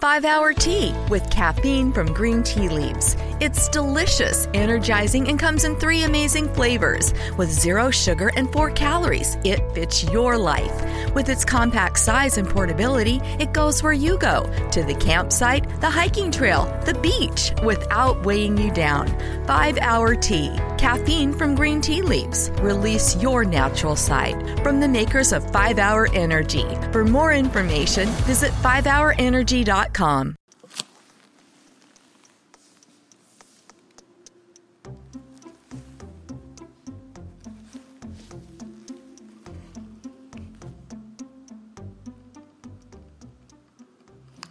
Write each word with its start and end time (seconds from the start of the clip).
5 0.00 0.24
Hour 0.24 0.52
Tea 0.52 0.94
with 1.10 1.28
caffeine 1.28 1.92
from 1.92 2.12
green 2.12 2.44
tea 2.44 2.68
leaves. 2.68 3.16
It's 3.40 3.68
delicious, 3.68 4.46
energizing, 4.54 5.28
and 5.28 5.40
comes 5.40 5.64
in 5.64 5.74
three 5.74 6.04
amazing 6.04 6.54
flavors. 6.54 7.12
With 7.36 7.50
zero 7.50 7.90
sugar 7.90 8.30
and 8.36 8.48
four 8.52 8.70
calories, 8.70 9.36
it 9.42 9.60
fits 9.72 10.04
your 10.04 10.38
life. 10.38 10.84
With 11.16 11.28
its 11.28 11.44
compact 11.44 11.98
size 11.98 12.38
and 12.38 12.48
portability, 12.48 13.20
it 13.40 13.52
goes 13.52 13.82
where 13.82 13.92
you 13.92 14.18
go 14.18 14.44
to 14.70 14.84
the 14.84 14.94
campsite, 14.94 15.68
the 15.80 15.90
hiking 15.90 16.30
trail, 16.30 16.66
the 16.86 16.94
beach 16.94 17.52
without 17.64 18.24
weighing 18.24 18.56
you 18.56 18.70
down. 18.70 19.08
5 19.48 19.78
Hour 19.78 20.14
Tea, 20.14 20.56
caffeine 20.78 21.32
from 21.32 21.56
green 21.56 21.80
tea 21.80 22.02
leaves. 22.02 22.52
Release 22.60 23.20
your 23.20 23.44
natural 23.44 23.96
side 23.96 24.60
from 24.62 24.78
the 24.78 24.88
makers 24.88 25.32
of 25.32 25.50
5 25.50 25.80
Hour 25.80 26.08
Energy. 26.12 26.66
For 26.92 27.04
more 27.04 27.32
information, 27.32 28.06
visit 28.28 28.52
5hourenergy.com. 28.62 29.87
Indeed.com. 29.88 30.47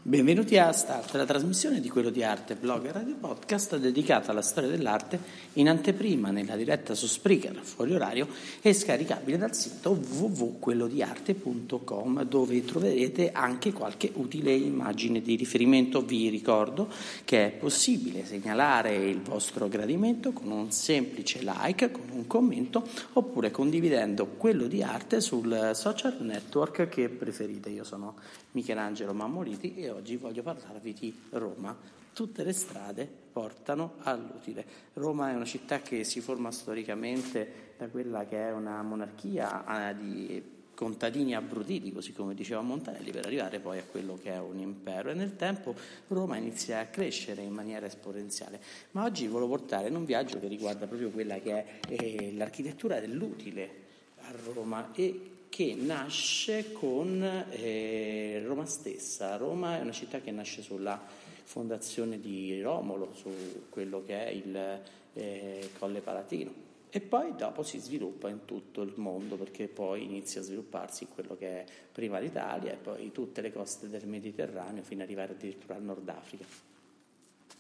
Benvenuti 0.08 0.58
a 0.58 0.72
Start, 0.72 1.14
la 1.16 1.26
trasmissione 1.26 1.82
di 1.82 1.90
quello 1.90 2.10
di 2.10 2.24
arte, 2.24 2.56
blog 2.56 2.86
e 2.86 2.94
radio 2.94 3.16
podcast 3.16 3.76
dedicata 3.76 4.32
alla 4.32 4.42
storia 4.42 4.70
dell'arte 4.70 5.20
in 5.56 5.68
anteprima 5.68 6.32
nella 6.32 6.56
diretta 6.56 6.96
su 6.96 7.08
Spreaker, 7.08 7.60
fuori 7.62 7.94
orario 7.94 8.30
e 8.62 8.72
scaricabile 8.72 9.38
dal 9.38 9.54
sito 9.54 9.90
www.quellodiarte.com 9.90 12.24
dove 12.24 12.64
troverete 12.64 13.34
anche 13.34 13.74
qualche 13.74 14.10
utile 14.14 14.54
immagine 14.54 15.22
di 15.22 15.36
riferimento. 15.36 16.02
Vi 16.02 16.30
ricordo 16.30 16.88
che 17.26 17.48
è 17.48 17.52
possibile 17.52 18.24
segnalare 18.24 18.96
il 18.96 19.20
vostro 19.20 19.68
gradimento 19.68 20.32
con 20.32 20.52
un 20.52 20.72
semplice 20.72 21.42
like, 21.42 21.92
con 21.92 22.06
un 22.14 22.26
commento 22.28 22.88
oppure 23.12 23.52
condividendo 23.52 24.26
quello 24.38 24.68
di 24.68 24.82
arte 24.82 25.20
sul 25.20 25.72
social 25.74 26.16
network 26.22 26.88
che 26.88 27.10
preferite. 27.10 27.72
Io 27.72 27.84
sono 27.84 28.16
Michelangelo 28.52 29.14
Mammoliti 29.14 29.76
e 29.76 29.96
oggi 29.98 30.16
voglio 30.16 30.44
parlarvi 30.44 30.94
di 30.94 31.20
Roma. 31.32 31.76
Tutte 32.14 32.44
le 32.44 32.54
strade 32.54 33.08
portano 33.32 33.96
all'utile. 34.00 34.66
Roma 34.94 35.32
è 35.32 35.36
una 35.36 35.46
città 35.46 35.82
che 35.82 36.04
si 36.04 36.22
forma 36.22 36.52
storicamente 36.52 37.74
da 37.78 37.88
quella 37.88 38.26
che 38.26 38.48
è 38.48 38.52
una 38.52 38.82
monarchia 38.82 39.90
eh, 39.90 39.96
di 39.98 40.56
contadini 40.74 41.36
abbrutiti, 41.36 41.92
così 41.92 42.14
come 42.14 42.36
diceva 42.36 42.62
Montanelli, 42.62 43.12
per 43.12 43.26
arrivare 43.26 43.60
poi 43.60 43.80
a 43.80 43.84
quello 43.84 44.18
che 44.22 44.32
è 44.32 44.40
un 44.40 44.60
impero. 44.60 45.10
E 45.10 45.14
nel 45.14 45.36
tempo 45.36 45.76
Roma 46.08 46.38
inizia 46.38 46.80
a 46.80 46.86
crescere 46.86 47.42
in 47.42 47.54
maniera 47.54 47.86
esponenziale. 47.86 48.62
Ma 48.92 49.04
oggi 49.04 49.28
volevo 49.28 49.50
portare 49.50 49.88
in 49.88 49.96
un 49.96 50.06
viaggio 50.06 50.40
che 50.40 50.48
riguarda 50.48 50.86
proprio 50.86 51.10
quella 51.10 51.40
che 51.40 51.52
è 51.52 51.80
eh, 51.90 52.34
l'architettura 52.34 53.00
dell'utile 53.00 53.86
a 54.22 54.34
Roma 54.54 54.92
e 54.94 55.37
che 55.50 55.76
nasce 55.76 56.72
con 56.72 57.22
eh, 57.24 58.42
Roma 58.46 58.66
stessa. 58.66 59.38
Roma 59.38 59.78
è 59.78 59.82
una 59.82 59.92
città 59.92 60.20
che 60.20 60.32
nasce 60.32 60.62
sulla 60.62 61.00
fondazione 61.44 62.20
di 62.20 62.62
Romolo, 62.62 63.14
su 63.14 63.30
quello 63.70 64.04
che 64.06 64.26
è 64.26 64.30
il 64.30 64.82
eh, 65.14 65.70
Colle 65.78 66.02
Palatino. 66.02 66.66
E 66.90 67.02
poi 67.02 67.36
dopo 67.36 67.64
si 67.64 67.80
sviluppa 67.80 68.30
in 68.30 68.46
tutto 68.46 68.82
il 68.82 68.94
mondo 68.96 69.36
perché 69.36 69.68
poi 69.68 70.04
inizia 70.04 70.42
a 70.42 70.44
svilupparsi 70.44 71.08
quello 71.08 71.36
che 71.36 71.48
è 71.48 71.66
prima 71.92 72.18
l'Italia 72.20 72.72
e 72.72 72.78
poi 72.78 73.12
tutte 73.12 73.42
le 73.42 73.52
coste 73.52 73.90
del 73.90 74.08
Mediterraneo 74.08 74.84
fino 74.84 75.02
ad 75.02 75.08
arrivare 75.08 75.34
addirittura 75.34 75.76
al 75.76 75.84
Nord 75.84 76.08
Africa. 76.08 76.46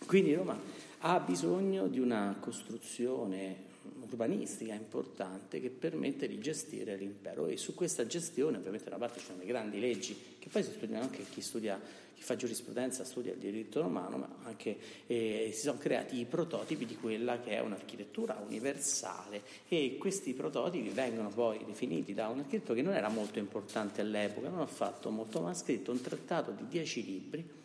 Quindi 0.05 0.33
Roma 0.33 0.57
ha 0.99 1.19
bisogno 1.19 1.87
di 1.87 1.99
una 1.99 2.37
costruzione 2.39 3.75
urbanistica 4.01 4.73
importante 4.73 5.59
che 5.59 5.69
permette 5.69 6.27
di 6.27 6.39
gestire 6.39 6.95
l'impero. 6.95 7.47
E 7.47 7.57
su 7.57 7.73
questa 7.73 8.05
gestione 8.05 8.57
ovviamente 8.57 8.89
da 8.89 8.97
parte 8.97 9.19
ci 9.19 9.25
sono 9.25 9.39
le 9.39 9.45
grandi 9.45 9.79
leggi 9.79 10.17
che 10.39 10.49
poi 10.49 10.63
si 10.63 10.71
studiano 10.71 11.03
anche 11.03 11.23
chi 11.29 11.41
studia 11.41 11.79
chi 12.17 12.23
fa 12.23 12.35
giurisprudenza 12.35 13.03
studia 13.03 13.33
il 13.33 13.37
diritto 13.37 13.79
romano 13.79 14.17
ma 14.17 14.27
anche 14.45 14.75
eh, 15.05 15.51
si 15.53 15.61
sono 15.61 15.77
creati 15.77 16.17
i 16.19 16.25
prototipi 16.25 16.87
di 16.87 16.95
quella 16.95 17.39
che 17.39 17.51
è 17.51 17.59
un'architettura 17.59 18.41
universale. 18.43 19.41
E 19.67 19.97
questi 19.99 20.33
prototipi 20.33 20.89
vengono 20.89 21.29
poi 21.29 21.63
definiti 21.63 22.15
da 22.15 22.27
un 22.29 22.39
architetto 22.39 22.73
che 22.73 22.81
non 22.81 22.93
era 22.93 23.09
molto 23.09 23.37
importante 23.37 24.01
all'epoca 24.01 24.49
non 24.49 24.61
ha 24.61 24.65
fatto 24.65 25.11
molto 25.11 25.41
ma 25.41 25.51
ha 25.51 25.53
scritto 25.53 25.91
un 25.91 26.01
trattato 26.01 26.51
di 26.51 26.67
dieci 26.67 27.05
libri 27.05 27.57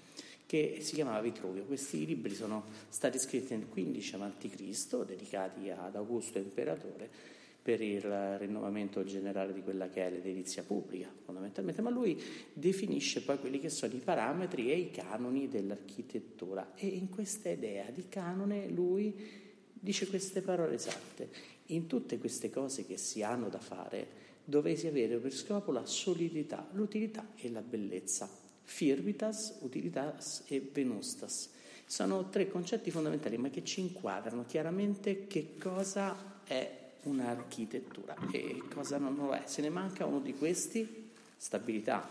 che 0.52 0.80
si 0.80 0.96
chiamava 0.96 1.22
Vitruvio. 1.22 1.64
Questi 1.64 2.04
libri 2.04 2.34
sono 2.34 2.64
stati 2.90 3.18
scritti 3.18 3.56
nel 3.56 3.68
15 3.70 4.16
a.C., 4.16 5.04
dedicati 5.06 5.70
ad 5.70 5.96
Augusto 5.96 6.36
Imperatore, 6.36 7.08
per 7.62 7.80
il 7.80 8.36
rinnovamento 8.36 9.02
generale 9.02 9.54
di 9.54 9.62
quella 9.62 9.88
che 9.88 10.06
è 10.06 10.10
l'edilizia 10.10 10.62
pubblica, 10.62 11.08
fondamentalmente, 11.24 11.80
ma 11.80 11.88
lui 11.88 12.20
definisce 12.52 13.22
poi 13.22 13.38
quelli 13.38 13.60
che 13.60 13.70
sono 13.70 13.94
i 13.94 14.00
parametri 14.04 14.70
e 14.70 14.76
i 14.76 14.90
canoni 14.90 15.48
dell'architettura 15.48 16.72
e 16.74 16.86
in 16.86 17.08
questa 17.08 17.48
idea 17.48 17.88
di 17.88 18.10
canone 18.10 18.68
lui 18.68 19.14
dice 19.72 20.06
queste 20.06 20.42
parole 20.42 20.74
esatte. 20.74 21.30
In 21.68 21.86
tutte 21.86 22.18
queste 22.18 22.50
cose 22.50 22.84
che 22.84 22.98
si 22.98 23.22
hanno 23.22 23.48
da 23.48 23.58
fare 23.58 24.06
dovesi 24.44 24.86
avere 24.86 25.16
per 25.16 25.32
scopo 25.32 25.72
la 25.72 25.86
solidità, 25.86 26.68
l'utilità 26.72 27.28
e 27.36 27.48
la 27.50 27.62
bellezza 27.62 28.41
firmitas, 28.64 29.58
utilitas 29.60 30.44
e 30.48 30.60
venustas. 30.60 31.50
Sono 31.86 32.28
tre 32.30 32.48
concetti 32.48 32.90
fondamentali, 32.90 33.36
ma 33.36 33.50
che 33.50 33.64
ci 33.64 33.80
inquadrano 33.80 34.44
chiaramente 34.46 35.26
che 35.26 35.56
cosa 35.58 36.40
è 36.44 36.80
un'architettura 37.02 38.16
e 38.30 38.62
cosa 38.72 38.98
non 38.98 39.14
lo 39.16 39.32
è. 39.32 39.42
Se 39.46 39.60
ne 39.60 39.68
manca 39.68 40.06
uno 40.06 40.20
di 40.20 40.34
questi, 40.34 41.10
stabilità, 41.36 42.08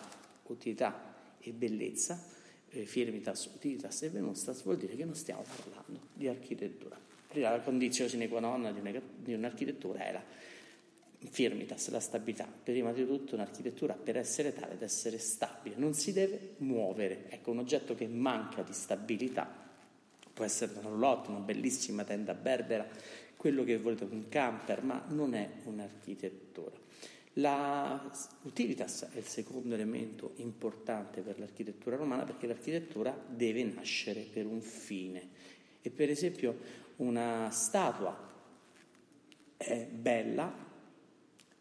utilità 0.47 1.35
e 1.39 1.51
bellezza, 1.51 2.21
eh, 2.69 2.85
firmitas, 2.85 3.45
utilitas 3.53 4.01
e 4.03 4.09
venustas, 4.09 4.63
vuol 4.63 4.77
dire 4.77 4.95
che 4.95 5.05
non 5.05 5.15
stiamo 5.15 5.43
parlando 5.43 5.99
di 6.13 6.27
architettura. 6.27 6.99
La 7.33 7.61
condizione 7.61 8.09
sine 8.09 8.27
qua 8.27 8.41
non 8.41 9.01
di 9.17 9.33
un'architettura 9.33 10.05
era 10.05 10.23
firmitas, 11.29 11.89
la 11.89 11.99
stabilità, 11.99 12.45
prima 12.45 12.91
di 12.91 13.05
tutto 13.05 13.35
un'architettura 13.35 13.93
per 13.93 14.17
essere 14.17 14.53
tale 14.53 14.73
ad 14.73 14.81
essere 14.81 15.19
stabile, 15.19 15.75
non 15.77 15.93
si 15.93 16.13
deve 16.13 16.55
muovere. 16.57 17.29
Ecco, 17.29 17.51
un 17.51 17.59
oggetto 17.59 17.95
che 17.95 18.07
manca 18.07 18.63
di 18.63 18.73
stabilità 18.73 19.69
può 20.33 20.43
essere 20.43 20.71
una 20.73 20.89
roulotte, 20.89 21.29
una 21.29 21.39
bellissima 21.39 22.03
tenda 22.03 22.33
berbera, 22.33 22.87
quello 23.37 23.63
che 23.63 23.77
volete, 23.77 24.03
un 24.03 24.29
camper, 24.29 24.83
ma 24.83 25.03
non 25.09 25.33
è 25.33 25.49
un'architettura. 25.65 26.79
La 27.35 28.11
utilitas 28.41 29.07
è 29.13 29.17
il 29.17 29.25
secondo 29.25 29.73
elemento 29.73 30.33
importante 30.37 31.21
per 31.21 31.39
l'architettura 31.39 31.95
romana 31.95 32.23
perché 32.23 32.45
l'architettura 32.45 33.17
deve 33.27 33.63
nascere 33.63 34.21
per 34.21 34.45
un 34.45 34.61
fine. 34.61 35.29
E 35.81 35.89
per 35.89 36.09
esempio 36.09 36.57
una 36.97 37.49
statua 37.51 38.29
è 39.55 39.85
bella 39.85 40.69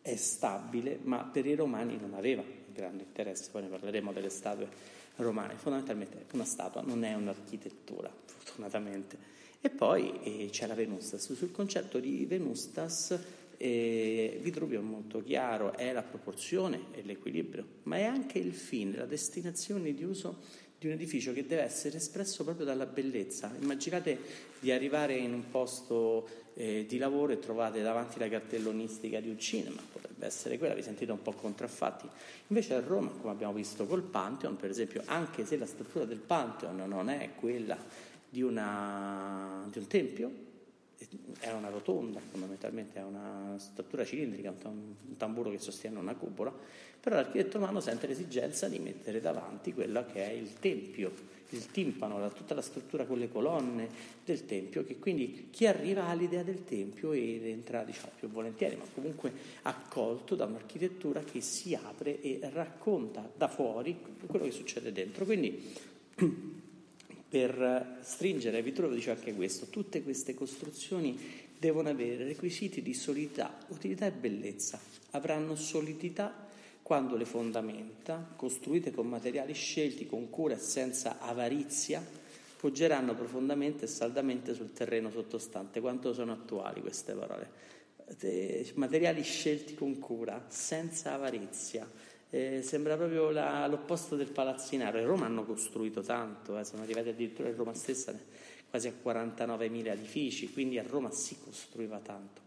è 0.03 0.17
stabile, 0.17 0.99
ma 1.03 1.25
per 1.25 1.47
i 1.47 1.55
romani 1.55 1.99
non 1.99 2.15
aveva 2.15 2.43
grande 2.73 3.03
interesse, 3.05 3.51
poi 3.51 3.63
ne 3.63 3.69
parleremo 3.69 4.13
delle 4.13 4.31
statue 4.31 4.69
romane, 5.17 5.55
fondamentalmente 5.55 6.25
una 6.33 6.45
statua 6.45 6.81
non 6.83 7.05
è 7.05 7.15
un'architettura, 7.15 8.11
fortunatamente. 8.25 9.39
E 9.61 9.69
poi 9.69 10.23
eh, 10.23 10.49
c'è 10.51 10.67
la 10.67 10.75
Venustas, 10.75 11.33
sul 11.33 11.51
concetto 11.53 11.99
di 11.99 12.25
Venustas 12.25 13.19
eh, 13.63 14.39
Vitruvio 14.41 14.81
è 14.81 14.83
molto 14.83 15.23
chiaro, 15.23 15.77
è 15.77 15.93
la 15.93 16.03
proporzione 16.03 16.87
e 16.93 17.03
l'equilibrio, 17.03 17.67
ma 17.83 17.97
è 17.97 18.05
anche 18.05 18.39
il 18.39 18.55
fine, 18.55 18.97
la 18.97 19.05
destinazione 19.05 19.93
di 19.93 20.03
uso 20.03 20.39
di 20.81 20.87
un 20.87 20.93
edificio 20.95 21.35
che 21.35 21.47
deve 21.47 21.61
essere 21.61 21.99
espresso 21.99 22.43
proprio 22.43 22.65
dalla 22.65 22.87
bellezza. 22.87 23.53
Immaginate 23.61 24.19
di 24.61 24.73
arrivare 24.73 25.15
in 25.15 25.35
un 25.35 25.51
posto 25.51 26.27
eh, 26.55 26.87
di 26.89 26.97
lavoro 26.97 27.35
e 27.35 27.39
trovate 27.39 27.83
davanti 27.83 28.19
la 28.19 28.31
cartellonistica 28.31 29.21
di 29.21 29.29
un 29.29 29.39
cinema, 29.39 29.79
potrebbe 29.93 30.25
essere 30.25 30.57
quella, 30.57 30.73
vi 30.73 30.83
sentite 30.83 31.13
un 31.13 31.21
po' 31.21 31.33
contraffatti. 31.33 32.09
Invece 32.47 32.73
a 32.73 32.81
Roma, 32.81 33.11
come 33.11 33.31
abbiamo 33.31 33.53
visto 33.53 33.85
col 33.85 34.03
Pantheon, 34.03 34.57
per 34.57 34.71
esempio, 34.71 35.03
anche 35.05 35.45
se 35.45 35.59
la 35.59 35.67
struttura 35.67 36.07
del 36.07 36.19
Pantheon 36.19 36.77
non 36.89 37.11
è 37.11 37.33
quella 37.39 37.77
di, 38.27 38.41
una, 38.41 39.69
di 39.71 39.79
un 39.79 39.87
tempio, 39.87 40.49
è 41.41 41.51
una 41.51 41.69
rotonda, 41.69 42.21
fondamentalmente 42.21 42.99
è 42.99 43.03
una 43.03 43.55
struttura 43.59 44.03
cilindrica, 44.05 44.55
un 44.65 45.17
tamburo 45.19 45.51
che 45.51 45.59
sostiene 45.59 45.99
una 45.99 46.15
cupola, 46.15 46.53
però 47.01 47.17
l'architetto 47.17 47.59
romano 47.59 47.81
sente 47.81 48.07
l'esigenza 48.07 48.69
di 48.69 48.79
mettere 48.79 49.21
davanti 49.21 49.73
quello 49.73 50.05
che 50.05 50.23
è 50.29 50.33
il 50.33 50.59
tempio, 50.59 51.11
il 51.51 51.71
timpano, 51.71 52.31
tutta 52.33 52.55
la 52.55 52.61
struttura 52.61 53.07
con 53.07 53.19
le 53.19 53.31
colonne 53.31 53.89
del 54.25 54.45
tempio, 54.45 54.85
che 54.85 54.99
quindi 54.99 55.49
chi 55.51 55.67
arriva 55.67 56.07
all'idea 56.07 56.43
del 56.43 56.65
tempio 56.65 57.13
ed 57.13 57.47
entra 57.47 57.85
diciamo, 57.85 58.13
più 58.19 58.29
volentieri, 58.29 58.77
ma 58.77 58.85
comunque 58.95 59.33
accolto 59.63 60.35
da 60.35 60.45
un'architettura 60.45 61.23
che 61.23 61.41
si 61.41 61.75
apre 61.75 62.21
e 62.21 62.39
racconta 62.53 63.29
da 63.35 63.49
fuori 63.49 63.99
quello 64.27 64.45
che 64.45 64.53
succede 64.53 64.93
dentro. 64.93 65.25
Quindi 65.25 65.73
per 67.29 67.99
stringere, 68.03 68.63
Vitruvo 68.63 68.93
dice 68.93 69.11
anche 69.11 69.35
questo, 69.35 69.67
tutte 69.67 70.03
queste 70.03 70.35
costruzioni 70.35 71.19
devono 71.59 71.89
avere 71.89 72.25
requisiti 72.25 72.83
di 72.83 72.93
solidità, 72.93 73.59
utilità 73.69 74.07
e 74.07 74.13
bellezza, 74.13 74.79
avranno 75.11 75.55
solidità 75.57 76.49
quando 76.83 77.17
le 77.17 77.25
fondamenta, 77.25 78.33
costruite 78.37 78.91
con 78.91 79.07
materiali 79.07 79.53
scelti 79.55 80.07
con 80.07 80.29
cura 80.29 80.55
e 80.55 80.59
senza 80.59 81.19
avarizia, 81.21 82.05
poggeranno 82.61 83.15
profondamente 83.15 83.85
e 83.85 83.89
saldamente 83.89 84.55
sul 84.55 84.73
terreno 84.73 85.11
sottostante. 85.11 85.81
Quanto 85.81 86.13
sono 86.13 86.33
attuali 86.33 86.81
queste 86.81 87.15
parole? 87.15 87.51
Eh, 88.21 88.73
materiali 88.75 89.23
scelti 89.23 89.75
con 89.75 89.99
cura, 89.99 90.45
senza 90.49 91.15
avarizia. 91.15 91.89
Eh, 92.29 92.61
sembra 92.63 92.97
proprio 92.97 93.31
la, 93.31 93.67
l'opposto 93.67 94.17
del 94.17 94.31
palazzinaro. 94.31 94.99
In 94.99 95.07
Roma 95.07 95.27
hanno 95.27 95.45
costruito 95.45 96.03
tanto, 96.03 96.59
eh, 96.59 96.65
sono 96.65 96.83
arrivati 96.83 97.09
addirittura 97.09 97.49
in 97.49 97.57
Roma 97.57 97.73
stessa 97.73 98.13
quasi 98.69 98.89
a 98.89 98.93
49.000 98.93 99.87
edifici, 99.87 100.53
quindi 100.53 100.79
a 100.79 100.85
Roma 100.87 101.11
si 101.11 101.37
costruiva 101.43 101.99
tanto. 101.99 102.41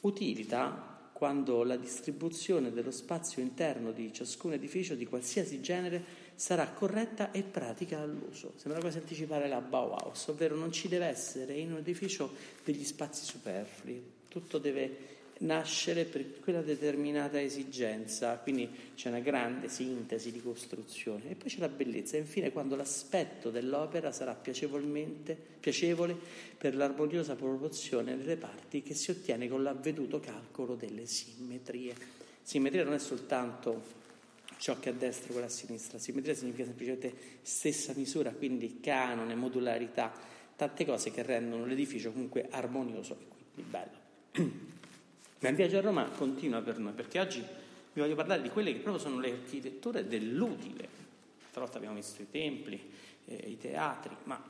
Utilità 0.00 0.93
quando 1.24 1.62
la 1.62 1.76
distribuzione 1.76 2.70
dello 2.70 2.90
spazio 2.90 3.40
interno 3.40 3.92
di 3.92 4.12
ciascun 4.12 4.52
edificio 4.52 4.94
di 4.94 5.06
qualsiasi 5.06 5.62
genere 5.62 6.04
sarà 6.34 6.68
corretta 6.68 7.30
e 7.30 7.42
pratica 7.42 7.98
all'uso. 7.98 8.52
Sembra 8.56 8.78
quasi 8.78 8.98
anticipare 8.98 9.48
la 9.48 9.62
Bauhaus, 9.62 10.26
ovvero 10.26 10.54
non 10.54 10.70
ci 10.70 10.86
deve 10.86 11.06
essere 11.06 11.54
in 11.54 11.72
un 11.72 11.78
edificio 11.78 12.30
degli 12.62 12.84
spazi 12.84 13.24
superflui, 13.24 14.02
tutto 14.28 14.58
deve 14.58 15.13
nascere 15.38 16.04
per 16.04 16.40
quella 16.40 16.62
determinata 16.62 17.40
esigenza, 17.40 18.36
quindi 18.38 18.68
c'è 18.94 19.08
una 19.08 19.18
grande 19.18 19.68
sintesi 19.68 20.30
di 20.30 20.40
costruzione 20.40 21.30
e 21.30 21.34
poi 21.34 21.48
c'è 21.48 21.58
la 21.58 21.68
bellezza 21.68 22.16
infine 22.16 22.52
quando 22.52 22.76
l'aspetto 22.76 23.50
dell'opera 23.50 24.12
sarà 24.12 24.34
piacevole 24.34 26.16
per 26.56 26.76
l'armoniosa 26.76 27.34
proporzione 27.34 28.16
delle 28.16 28.36
parti 28.36 28.82
che 28.82 28.94
si 28.94 29.10
ottiene 29.10 29.48
con 29.48 29.62
l'avveduto 29.62 30.20
calcolo 30.20 30.76
delle 30.76 31.06
simmetrie. 31.06 31.94
Simmetria 32.42 32.84
non 32.84 32.94
è 32.94 32.98
soltanto 32.98 34.02
ciò 34.58 34.78
che 34.78 34.90
è 34.90 34.92
a 34.92 34.96
destra 34.96 35.28
e 35.28 35.32
quello 35.32 35.46
a 35.46 35.50
sinistra, 35.50 35.98
simmetria 35.98 36.34
significa 36.34 36.64
semplicemente 36.64 37.12
stessa 37.42 37.92
misura, 37.96 38.30
quindi 38.30 38.78
canone, 38.80 39.34
modularità, 39.34 40.12
tante 40.54 40.84
cose 40.84 41.10
che 41.10 41.22
rendono 41.22 41.66
l'edificio 41.66 42.12
comunque 42.12 42.46
armonioso 42.50 43.18
e 43.20 43.26
quindi 43.28 43.70
bello. 43.70 44.72
Ma 45.44 45.50
il 45.50 45.56
viaggio 45.56 45.76
a 45.76 45.82
Roma 45.82 46.04
continua 46.04 46.62
per 46.62 46.78
noi, 46.78 46.94
perché 46.94 47.20
oggi 47.20 47.44
vi 47.92 48.00
voglio 48.00 48.14
parlare 48.14 48.40
di 48.40 48.48
quelle 48.48 48.72
che 48.72 48.78
proprio 48.78 49.04
sono 49.04 49.20
le 49.20 49.30
architetture 49.30 50.08
dell'utile. 50.08 50.88
Stavolta 51.50 51.76
abbiamo 51.76 51.96
visto 51.96 52.22
i 52.22 52.30
templi, 52.30 52.80
eh, 53.26 53.34
i 53.34 53.58
teatri, 53.58 54.16
ma 54.22 54.42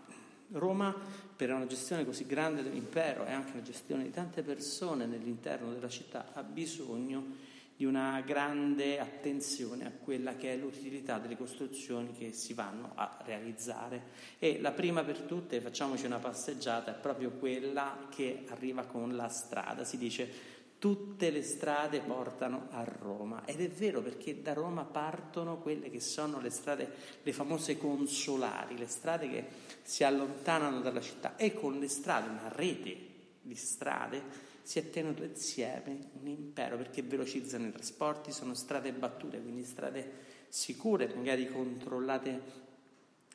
Roma, 0.53 0.95
per 1.35 1.53
una 1.53 1.67
gestione 1.67 2.05
così 2.05 2.27
grande 2.27 2.63
dell'impero 2.63 3.27
e 3.27 3.33
anche 3.33 3.55
la 3.57 3.63
gestione 3.63 4.05
di 4.05 4.11
tante 4.13 4.43
persone 4.43 5.05
nell'interno 5.07 5.73
della 5.73 5.89
città, 5.89 6.31
ha 6.33 6.45
bisogno 6.45 7.43
di 7.77 7.85
una 7.85 8.23
grande 8.25 9.01
attenzione 9.01 9.87
a 9.87 9.91
quella 9.91 10.37
che 10.37 10.53
è 10.53 10.57
l'utilità 10.57 11.19
delle 11.19 11.37
costruzioni 11.37 12.13
che 12.13 12.33
si 12.33 12.55
vanno 12.55 12.93
a 12.95 13.19
realizzare. 13.25 14.11
E 14.39 14.61
la 14.61 14.71
prima 14.71 15.03
per 15.03 15.23
tutte, 15.23 15.61
facciamoci 15.61 16.07
una 16.07 16.21
passeggiata, 16.21 16.97
è 16.97 17.01
proprio 17.01 17.33
quella 17.33 18.07
che 18.15 18.45
arriva 18.51 18.85
con 18.85 19.17
la 19.17 19.29
strada. 19.29 19.83
Si 19.83 19.99
dice 19.99 20.53
Tutte 20.85 21.31
le 21.31 21.43
strade 21.43 22.01
portano 22.01 22.67
a 22.69 22.85
Roma. 22.85 23.47
Ed 23.47 23.63
è 23.63 23.71
vero 23.71 24.03
perché 24.03 24.43
da 24.43 24.53
Roma 24.53 24.85
partono 24.85 25.57
quelle 25.57 25.89
che 25.89 25.99
sono 25.99 26.43
le 26.43 26.51
strade, 26.51 26.93
le 27.23 27.33
famose 27.33 27.79
consolari, 27.79 28.77
le 28.77 28.87
strade 28.87 29.31
che 29.31 29.47
si 29.81 30.05
allontanano 30.05 30.83
dalla 30.83 31.01
città. 31.01 31.37
E 31.37 31.55
con 31.55 31.79
le 31.79 31.89
strade, 31.89 32.29
una 32.29 32.53
rete 32.55 32.97
di 33.41 33.55
strade, 33.55 34.23
si 34.61 34.79
è 34.79 34.91
tenuto 34.91 35.23
insieme 35.23 36.11
un 36.21 36.27
impero 36.27 36.77
perché 36.77 37.01
velocizzano 37.01 37.67
i 37.67 37.73
trasporti, 37.73 38.31
sono 38.31 38.53
strade 38.53 38.93
battute, 38.93 39.41
quindi 39.41 39.65
strade 39.65 40.13
sicure, 40.51 41.11
magari 41.15 41.51
controllate 41.51 42.43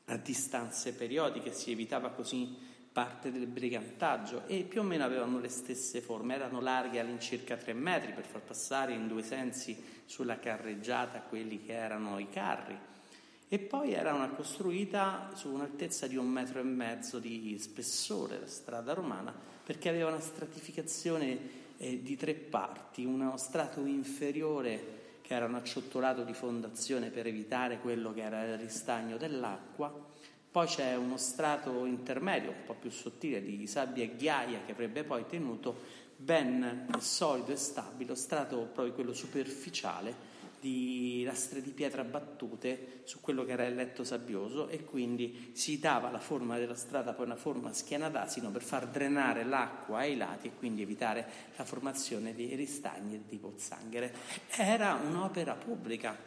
a 0.05 0.17
distanze 0.17 0.93
periodiche, 0.93 1.51
si 1.51 1.71
evitava 1.71 2.11
così 2.11 2.68
parte 2.99 3.31
del 3.31 3.47
brigantaggio 3.47 4.43
e 4.45 4.63
più 4.63 4.81
o 4.81 4.83
meno 4.83 5.05
avevano 5.05 5.39
le 5.39 5.47
stesse 5.47 6.01
forme, 6.01 6.35
erano 6.35 6.59
larghe 6.59 6.99
all'incirca 6.99 7.55
tre 7.55 7.71
metri 7.71 8.11
per 8.11 8.25
far 8.25 8.41
passare 8.41 8.91
in 8.91 9.07
due 9.07 9.23
sensi 9.23 9.81
sulla 10.03 10.37
carreggiata 10.37 11.21
quelli 11.21 11.63
che 11.63 11.71
erano 11.71 12.19
i 12.19 12.27
carri. 12.29 12.77
E 13.47 13.57
poi 13.57 13.93
era 13.93 14.13
costruita 14.35 15.31
su 15.33 15.47
un'altezza 15.47 16.07
di 16.07 16.17
un 16.17 16.27
metro 16.27 16.59
e 16.59 16.63
mezzo 16.63 17.19
di 17.19 17.57
spessore 17.57 18.37
la 18.37 18.47
strada 18.47 18.91
romana 18.91 19.33
perché 19.63 19.87
aveva 19.87 20.09
una 20.09 20.19
stratificazione 20.19 21.37
eh, 21.77 22.01
di 22.01 22.17
tre 22.17 22.33
parti, 22.33 23.05
uno 23.05 23.37
strato 23.37 23.79
inferiore 23.85 24.97
che 25.21 25.33
era 25.33 25.45
un 25.45 25.55
acciottolato 25.55 26.23
di 26.23 26.33
fondazione 26.33 27.11
per 27.11 27.27
evitare 27.27 27.79
quello 27.79 28.11
che 28.11 28.23
era 28.23 28.43
il 28.43 28.57
ristagno 28.57 29.15
dell'acqua, 29.15 29.89
poi 30.51 30.65
c'è 30.65 30.95
uno 30.95 31.17
strato 31.17 31.85
intermedio, 31.85 32.49
un 32.49 32.63
po' 32.65 32.73
più 32.73 32.89
sottile, 32.89 33.41
di 33.41 33.67
sabbia 33.67 34.03
e 34.03 34.15
ghiaia 34.15 34.61
che 34.65 34.71
avrebbe 34.71 35.03
poi 35.03 35.25
tenuto 35.27 36.07
ben 36.15 36.87
solido 36.99 37.51
e 37.51 37.55
stabile, 37.55 38.15
strato 38.15 38.57
proprio 38.73 38.93
quello 38.93 39.13
superficiale 39.13 40.37
di 40.59 41.23
lastre 41.23 41.61
di 41.61 41.71
pietra 41.71 42.03
battute 42.03 43.01
su 43.05 43.21
quello 43.21 43.45
che 43.45 43.53
era 43.53 43.65
il 43.65 43.75
letto 43.75 44.03
sabbioso 44.03 44.67
e 44.67 44.83
quindi 44.83 45.51
si 45.53 45.79
dava 45.79 46.09
la 46.09 46.19
forma 46.19 46.57
della 46.57 46.75
strada 46.75 47.13
poi 47.13 47.25
una 47.25 47.37
forma 47.37 47.71
schiena 47.71 48.09
d'asino 48.09 48.51
per 48.51 48.61
far 48.61 48.87
drenare 48.87 49.45
l'acqua 49.45 49.99
ai 49.99 50.17
lati 50.17 50.47
e 50.47 50.51
quindi 50.57 50.81
evitare 50.81 51.25
la 51.55 51.63
formazione 51.63 52.33
di 52.33 52.53
ristagni 52.55 53.15
e 53.15 53.21
di 53.27 53.37
pozzanghere. 53.37 54.13
Era 54.49 54.95
un'opera 54.95 55.53
pubblica 55.53 56.17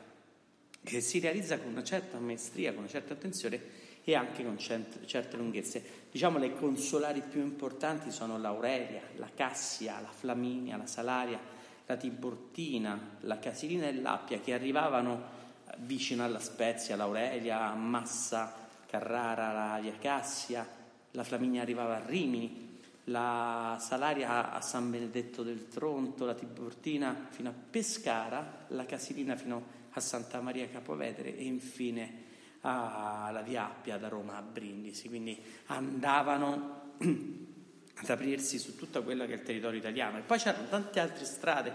che 0.83 1.01
si 1.01 1.21
realizza 1.21 1.59
con 1.59 1.71
una 1.71 1.85
certa 1.85 2.19
maestria, 2.19 2.71
con 2.71 2.81
una 2.81 2.89
certa 2.89 3.13
attenzione 3.13 3.82
e 4.05 4.15
anche 4.15 4.45
con 4.45 4.59
certe 4.59 5.37
lunghezze. 5.37 6.01
Diciamo 6.11 6.39
le 6.39 6.55
consolari 6.55 7.23
più 7.23 7.41
importanti 7.41 8.11
sono 8.11 8.39
l'Aurelia, 8.39 9.03
la 9.17 9.31
Cassia, 9.35 10.01
la 10.01 10.11
Flaminia, 10.11 10.77
la 10.77 10.87
Salaria, 10.87 11.41
la 11.87 11.97
Tiburtina, 11.97 13.17
la 13.21 13.39
Casilina 13.39 13.87
e 13.87 13.95
l'Appia 13.95 14.41
che 14.41 14.55
arrivavano 14.55 15.41
vicino 15.79 16.25
alla 16.25 16.41
Spezia, 16.41 16.97
l'Aurelia, 16.97 17.73
Massa, 17.75 18.55
Carrara, 18.87 19.53
la 19.53 19.79
Via 19.81 19.97
Cassia, 19.99 20.67
la 21.13 21.25
Flaminia 21.25 21.63
arrivava 21.63 21.97
a 21.97 22.07
Rimini, 22.07 22.71
la 23.05 23.79
Salaria 23.81 24.53
a 24.53 24.61
San 24.61 24.91
Benedetto 24.91 25.43
del 25.43 25.69
Tronto, 25.69 26.25
la 26.25 26.35
Tiburtina 26.35 27.27
fino 27.31 27.49
a 27.49 27.55
Pescara, 27.71 28.67
la 28.69 28.85
Casilina 28.85 29.35
fino 29.37 29.81
a 29.91 30.01
Santa 30.01 30.41
Maria 30.41 30.69
Capovedere 30.69 31.37
e 31.37 31.45
infine 31.45 32.31
alla 32.63 33.43
Via 33.43 33.67
Appia 33.67 33.99
da 33.99 34.09
Roma 34.09 34.37
a 34.37 34.43
Brindisi, 34.43 35.09
quindi 35.09 35.41
andavano 35.67 36.95
ad 36.99 38.09
aprirsi 38.09 38.59
su 38.59 38.77
tutto 38.77 39.03
quello 39.03 39.27
che 39.27 39.33
è 39.33 39.37
il 39.37 39.43
territorio 39.43 39.79
italiano. 39.79 40.19
E 40.19 40.23
poi 40.23 40.39
c'erano 40.39 40.69
tante 40.69 41.01
altre 41.01 41.25
strade 41.25 41.73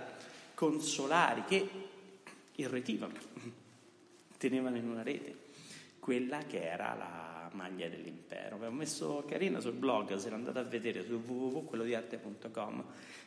consolari 0.53 1.43
che 1.45 1.69
irretivano, 2.55 3.13
tenevano 4.37 4.77
in 4.77 4.89
una 4.89 5.03
rete 5.03 5.45
quella 6.07 6.37
che 6.47 6.63
era 6.63 6.95
la 6.97 7.36
maglia 7.57 7.89
dell'impero. 7.89 8.57
Ho 8.63 8.71
messo 8.71 9.25
carina 9.27 9.59
sul 9.59 9.73
blog, 9.73 10.15
se 10.15 10.29
l'andate 10.29 10.59
a 10.59 10.63
vedere 10.63 11.03
su 11.03 11.15
www.quellodiarte.com. 11.25 12.83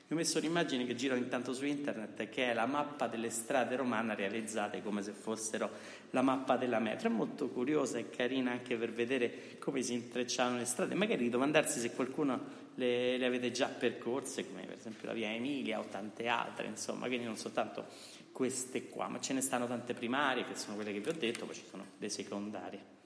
Vi 0.06 0.14
ho 0.14 0.18
messo 0.18 0.38
un'immagine 0.38 0.87
che 0.87 0.94
gira 0.94 1.14
intanto 1.14 1.52
su 1.52 1.64
internet 1.64 2.28
che 2.30 2.50
è 2.50 2.54
la 2.54 2.66
mappa 2.66 3.06
delle 3.06 3.30
strade 3.30 3.76
romane 3.76 4.14
realizzate 4.14 4.82
come 4.82 5.02
se 5.02 5.12
fossero 5.12 5.70
la 6.10 6.22
mappa 6.22 6.56
della 6.56 6.78
metro. 6.78 7.08
È 7.08 7.12
molto 7.12 7.49
curiosa 7.49 7.99
e 7.99 8.08
carina 8.08 8.52
anche 8.52 8.76
per 8.76 8.92
vedere 8.92 9.58
come 9.58 9.82
si 9.82 9.92
intrecciano 9.92 10.56
le 10.56 10.64
strade, 10.64 10.94
magari 10.94 11.28
domandarsi 11.28 11.78
se 11.78 11.92
qualcuno 11.92 12.68
le, 12.75 13.18
le 13.18 13.26
avete 13.26 13.50
già 13.50 13.66
percorse, 13.66 14.49
come 14.49 14.64
per 14.64 14.76
esempio 14.78 15.06
la 15.06 15.14
via 15.14 15.32
Emilia 15.32 15.78
o 15.78 15.84
tante 15.84 16.26
altre, 16.28 16.66
insomma, 16.66 17.06
quindi 17.06 17.26
non 17.26 17.37
soltanto 17.37 17.87
queste 18.32 18.88
qua, 18.88 19.08
ma 19.08 19.20
ce 19.20 19.32
ne 19.32 19.40
stanno 19.40 19.66
tante 19.66 19.94
primarie 19.94 20.44
che 20.44 20.54
sono 20.54 20.75
quelle 20.76 20.92
che 20.92 21.00
vi 21.00 21.08
ho 21.08 21.12
detto, 21.12 21.44
poi 21.44 21.54
ci 21.54 21.64
sono 21.68 21.84
le 21.99 22.08
secondarie. 22.08 22.99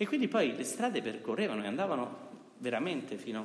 E 0.00 0.06
quindi 0.06 0.28
poi 0.28 0.54
le 0.54 0.62
strade 0.62 1.02
percorrevano 1.02 1.64
e 1.64 1.66
andavano 1.66 2.28
veramente 2.58 3.18
fino, 3.18 3.44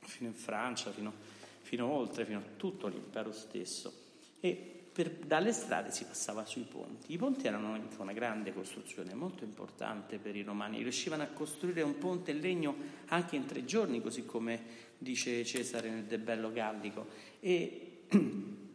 fino 0.00 0.30
in 0.30 0.34
Francia, 0.34 0.90
fino, 0.90 1.12
fino, 1.60 1.86
oltre, 1.86 2.24
fino 2.24 2.38
a 2.38 2.42
tutto 2.56 2.86
l'impero 2.86 3.30
stesso. 3.30 3.92
E 4.40 4.88
per, 4.90 5.10
dalle 5.10 5.52
strade 5.52 5.90
si 5.90 6.06
passava 6.06 6.46
sui 6.46 6.62
ponti. 6.62 7.12
I 7.12 7.18
ponti 7.18 7.46
erano 7.46 7.78
una 7.98 8.12
grande 8.14 8.54
costruzione, 8.54 9.12
molto 9.12 9.44
importante 9.44 10.16
per 10.16 10.34
i 10.34 10.42
romani. 10.42 10.80
Riuscivano 10.80 11.24
a 11.24 11.26
costruire 11.26 11.82
un 11.82 11.98
ponte 11.98 12.30
in 12.30 12.40
legno 12.40 12.74
anche 13.08 13.36
in 13.36 13.44
tre 13.44 13.66
giorni, 13.66 14.00
così 14.00 14.24
come 14.24 14.62
dice 14.96 15.44
Cesare 15.44 15.90
nel 15.90 16.04
De 16.04 16.18
Bello 16.18 16.50
Gallico. 16.50 17.06
E 17.38 18.04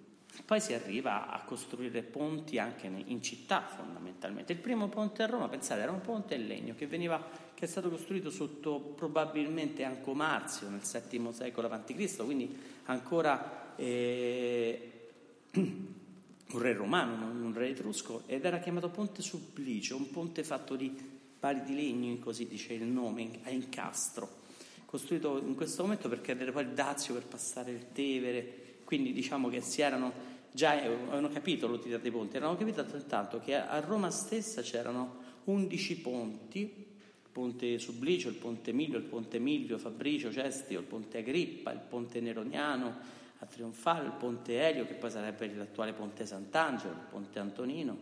Poi 0.45 0.61
si 0.61 0.73
arriva 0.73 1.29
a 1.29 1.41
costruire 1.43 2.03
ponti 2.03 2.57
anche 2.57 2.87
in 2.87 3.21
città 3.21 3.61
fondamentalmente. 3.61 4.53
Il 4.53 4.59
primo 4.59 4.87
ponte 4.87 5.23
a 5.23 5.25
Roma, 5.25 5.49
pensate, 5.49 5.81
era 5.81 5.91
un 5.91 6.01
ponte 6.01 6.35
in 6.35 6.47
legno 6.47 6.73
che, 6.75 6.87
veniva, 6.87 7.21
che 7.53 7.65
è 7.65 7.67
stato 7.67 7.89
costruito 7.89 8.29
sotto 8.29 8.79
probabilmente 8.79 9.83
Anco 9.83 10.13
Marzio 10.13 10.69
nel 10.69 10.79
VII 10.79 11.33
secolo 11.33 11.69
a.C., 11.69 12.23
quindi 12.23 12.57
ancora 12.85 13.75
eh, 13.75 15.09
un 15.53 16.59
re 16.59 16.73
romano, 16.73 17.15
non 17.15 17.41
un 17.41 17.53
re 17.53 17.69
etrusco, 17.69 18.23
ed 18.25 18.45
era 18.45 18.59
chiamato 18.59 18.89
Ponte 18.89 19.21
Supplicio, 19.21 19.95
un 19.97 20.09
ponte 20.11 20.43
fatto 20.43 20.75
di 20.75 21.19
pali 21.39 21.63
di 21.63 21.75
legno, 21.75 22.17
così 22.19 22.47
dice 22.47 22.73
il 22.73 22.83
nome, 22.83 23.39
a 23.43 23.49
incastro, 23.49 24.39
costruito 24.85 25.39
in 25.39 25.55
questo 25.55 25.81
momento 25.83 26.07
per 26.07 26.21
credere 26.21 26.51
poi 26.51 26.63
il 26.63 26.69
Dazio 26.69 27.13
per 27.13 27.25
passare 27.25 27.71
il 27.71 27.91
Tevere, 27.91 28.60
quindi 28.91 29.13
diciamo 29.13 29.47
che 29.47 29.61
si 29.61 29.79
erano 29.79 30.11
già 30.51 30.71
avevano 30.71 31.29
capito 31.29 31.65
l'utilità 31.65 31.97
dei 31.97 32.11
ponti, 32.11 32.35
erano 32.35 32.57
capito 32.57 32.81
altrettanto 32.81 33.39
che 33.39 33.55
a 33.55 33.79
Roma 33.79 34.09
stessa 34.11 34.61
c'erano 34.61 35.19
11 35.45 36.01
ponti, 36.01 36.59
il 36.59 37.29
ponte 37.31 37.79
Sublicio, 37.79 38.27
il 38.27 38.35
ponte 38.35 38.71
Emilio, 38.71 38.97
il 38.97 39.05
ponte 39.05 39.39
Milvio, 39.39 39.77
Fabricio, 39.77 40.29
Cestio, 40.29 40.81
il 40.81 40.85
ponte 40.85 41.19
Agrippa, 41.19 41.71
il 41.71 41.79
ponte 41.79 42.19
Neroniano, 42.19 42.97
a 43.39 43.45
Trionfale, 43.45 44.07
il 44.07 44.15
ponte 44.19 44.59
Elio, 44.59 44.85
che 44.85 44.95
poi 44.95 45.09
sarebbe 45.09 45.47
l'attuale 45.55 45.93
ponte 45.93 46.25
Sant'Angelo, 46.25 46.91
il 46.91 47.05
ponte 47.09 47.39
Antonino, 47.39 47.97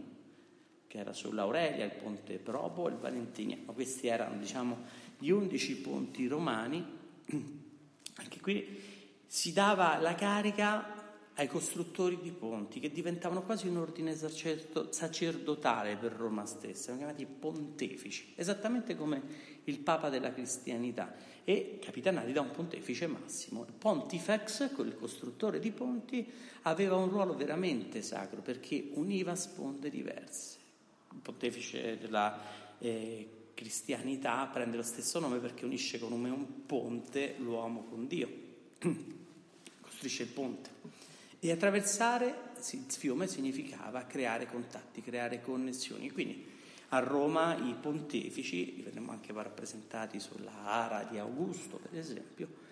che 0.88 0.98
era 0.98 1.13
sull'Aurelia, 1.13 1.86
il 1.86 1.93
ponte 2.01 2.39
Probo 2.39 2.88
e 2.88 2.93
il 2.93 2.98
Valentiniano. 2.98 3.74
Questi 3.74 4.08
erano, 4.08 4.39
diciamo, 4.39 4.75
gli 5.19 5.29
undici 5.29 5.77
ponti 5.77 6.25
romani. 6.25 6.84
Anche 8.15 8.39
qui 8.41 8.88
si 9.31 9.53
dava 9.53 10.00
la 10.00 10.15
carica 10.15 10.98
ai 11.36 11.48
costruttori 11.48 12.19
di 12.19 12.31
ponti, 12.31 12.79
che 12.79 12.91
diventavano 12.91 13.43
quasi 13.43 13.67
un 13.67 13.77
ordine 13.77 14.15
sacerdotale 14.15 15.98
per 15.98 16.13
Roma 16.13 16.48
stessa, 16.48 16.91
erano 16.91 16.98
chiamati 17.05 17.25
pontefici, 17.27 18.33
esattamente 18.36 18.95
come 18.98 19.21
il 19.65 19.77
Papa 19.79 20.09
della 20.09 20.33
cristianità, 20.33 21.13
e 21.43 21.77
capitanati 21.79 22.31
da 22.31 22.41
un 22.41 22.50
pontefice 22.50 23.05
massimo. 23.05 23.65
Il 23.67 23.74
pontifex, 23.74 24.74
quel 24.74 24.98
costruttore 24.98 25.59
di 25.59 25.69
ponti, 25.69 26.27
aveva 26.63 26.95
un 26.95 27.09
ruolo 27.09 27.36
veramente 27.36 28.01
sacro 28.01 28.41
perché 28.41 28.89
univa 28.95 29.36
sponde 29.36 29.91
diverse. 29.91 30.57
Il 31.13 31.19
pontefice 31.19 32.00
della 32.00 32.38
eh, 32.79 33.51
cristianità 33.53 34.43
prende 34.48 34.75
lo 34.75 34.83
stesso 34.83 35.19
nome 35.19 35.38
perché 35.38 35.65
unisce 35.65 36.00
come 36.00 36.31
un 36.31 36.65
ponte 36.65 37.36
l'uomo 37.38 37.83
con 37.83 38.07
Dio, 38.07 38.29
costruisce 40.00 40.24
il 40.24 40.29
ponte. 40.29 40.70
E 41.41 41.51
attraversare 41.51 42.51
il 42.72 42.86
fiume 42.88 43.27
significava 43.27 44.03
creare 44.03 44.46
contatti, 44.46 45.01
creare 45.01 45.41
connessioni. 45.41 46.10
Quindi 46.10 46.46
a 46.89 47.00
Roma 47.00 47.56
i 47.56 47.75
pontefici, 47.79 48.75
li 48.77 48.82
vedremo 48.82 49.12
anche 49.12 49.34
rappresentati 49.34 50.20
sulla 50.20 50.63
ara 50.63 51.03
di 51.03 51.18
Augusto 51.18 51.77
per 51.77 51.98
esempio, 51.98 52.68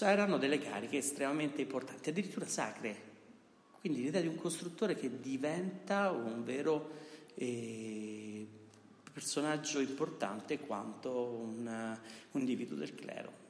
erano 0.00 0.38
delle 0.38 0.58
cariche 0.58 0.98
estremamente 0.98 1.60
importanti, 1.60 2.08
addirittura 2.08 2.46
sacre. 2.46 3.10
Quindi 3.80 4.02
l'idea 4.02 4.20
di 4.20 4.28
un 4.28 4.36
costruttore 4.36 4.94
che 4.94 5.20
diventa 5.20 6.10
un 6.10 6.44
vero 6.44 6.90
eh, 7.34 8.46
personaggio 9.12 9.80
importante 9.80 10.58
quanto 10.58 11.24
un, 11.24 11.98
un 12.30 12.40
individuo 12.40 12.76
del 12.76 12.94
clero. 12.94 13.41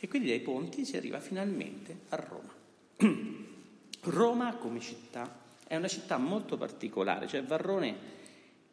E 0.00 0.08
quindi 0.08 0.28
dai 0.28 0.40
ponti 0.40 0.84
si 0.84 0.96
arriva 0.96 1.20
finalmente 1.20 1.96
a 2.10 2.16
Roma. 2.16 2.54
Roma 4.02 4.54
come 4.56 4.80
città 4.80 5.46
è 5.66 5.76
una 5.76 5.88
città 5.88 6.18
molto 6.18 6.56
particolare, 6.56 7.26
cioè 7.26 7.42
Varrone 7.42 8.16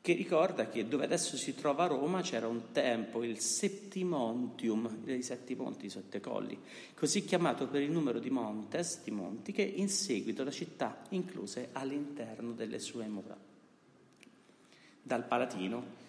che 0.06 0.14
ricorda 0.14 0.70
che 0.70 0.88
dove 0.88 1.04
adesso 1.04 1.36
si 1.36 1.56
trova 1.56 1.88
Roma 1.88 2.22
c'era 2.22 2.48
un 2.48 2.72
tempo 2.72 3.24
il 3.24 3.40
Septimontium, 3.40 4.98
dei 4.98 5.24
sette 5.24 5.56
ponti, 5.56 5.88
i 5.88 5.90
sette 5.90 6.20
colli, 6.20 6.56
così 6.94 7.26
chiamato 7.26 7.68
per 7.68 7.82
il 7.82 7.90
numero 7.90 8.20
di 8.20 8.30
montes, 8.30 9.02
di 9.04 9.10
monti, 9.10 9.52
che 9.52 9.64
in 9.64 9.90
seguito 9.90 10.44
la 10.44 10.52
città 10.52 11.02
incluse 11.10 11.70
all'interno 11.72 12.52
delle 12.52 12.78
sue 12.78 13.08
mura. 13.08 13.36
Dal 15.02 15.26
Palatino 15.26 16.04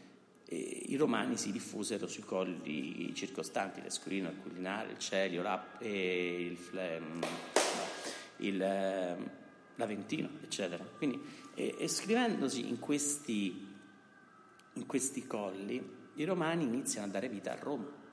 i 0.48 0.96
romani 0.96 1.36
si 1.36 1.50
diffusero 1.50 2.06
sui 2.06 2.22
colli 2.22 3.12
circostanti, 3.14 3.82
l'Escurino, 3.82 4.28
il 4.28 4.38
Culinare, 4.40 4.92
il 4.92 4.98
Celio, 4.98 5.42
l'App 5.42 5.80
e 5.82 6.42
il 6.42 6.56
Flem 6.56 7.20
il, 8.38 8.56
l'Aventino, 9.74 10.28
eccetera. 10.42 10.84
Quindi, 10.84 11.20
scrivendosi 11.86 12.68
in 12.68 12.78
questi, 12.78 13.66
in 14.74 14.86
questi 14.86 15.26
colli, 15.26 15.94
i 16.14 16.24
romani 16.24 16.64
iniziano 16.64 17.06
a 17.06 17.10
dare 17.10 17.28
vita 17.28 17.52
a 17.52 17.56
Roma. 17.56 18.04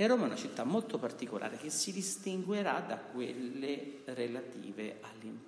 E 0.00 0.06
Roma 0.06 0.24
è 0.24 0.26
una 0.26 0.36
città 0.36 0.64
molto 0.64 0.98
particolare 0.98 1.56
che 1.56 1.70
si 1.70 1.92
distinguerà 1.92 2.80
da 2.80 2.98
quelle 2.98 4.02
relative 4.04 5.00
all'impero. 5.00 5.47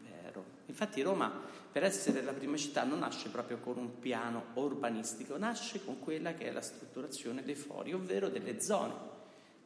Infatti 0.80 1.02
Roma, 1.02 1.30
per 1.70 1.84
essere 1.84 2.22
la 2.22 2.32
prima 2.32 2.56
città, 2.56 2.84
non 2.84 3.00
nasce 3.00 3.28
proprio 3.28 3.58
con 3.58 3.76
un 3.76 3.98
piano 3.98 4.46
urbanistico, 4.54 5.36
nasce 5.36 5.84
con 5.84 6.00
quella 6.00 6.32
che 6.32 6.46
è 6.46 6.52
la 6.52 6.62
strutturazione 6.62 7.42
dei 7.42 7.54
fori, 7.54 7.92
ovvero 7.92 8.30
delle 8.30 8.62
zone 8.62 8.94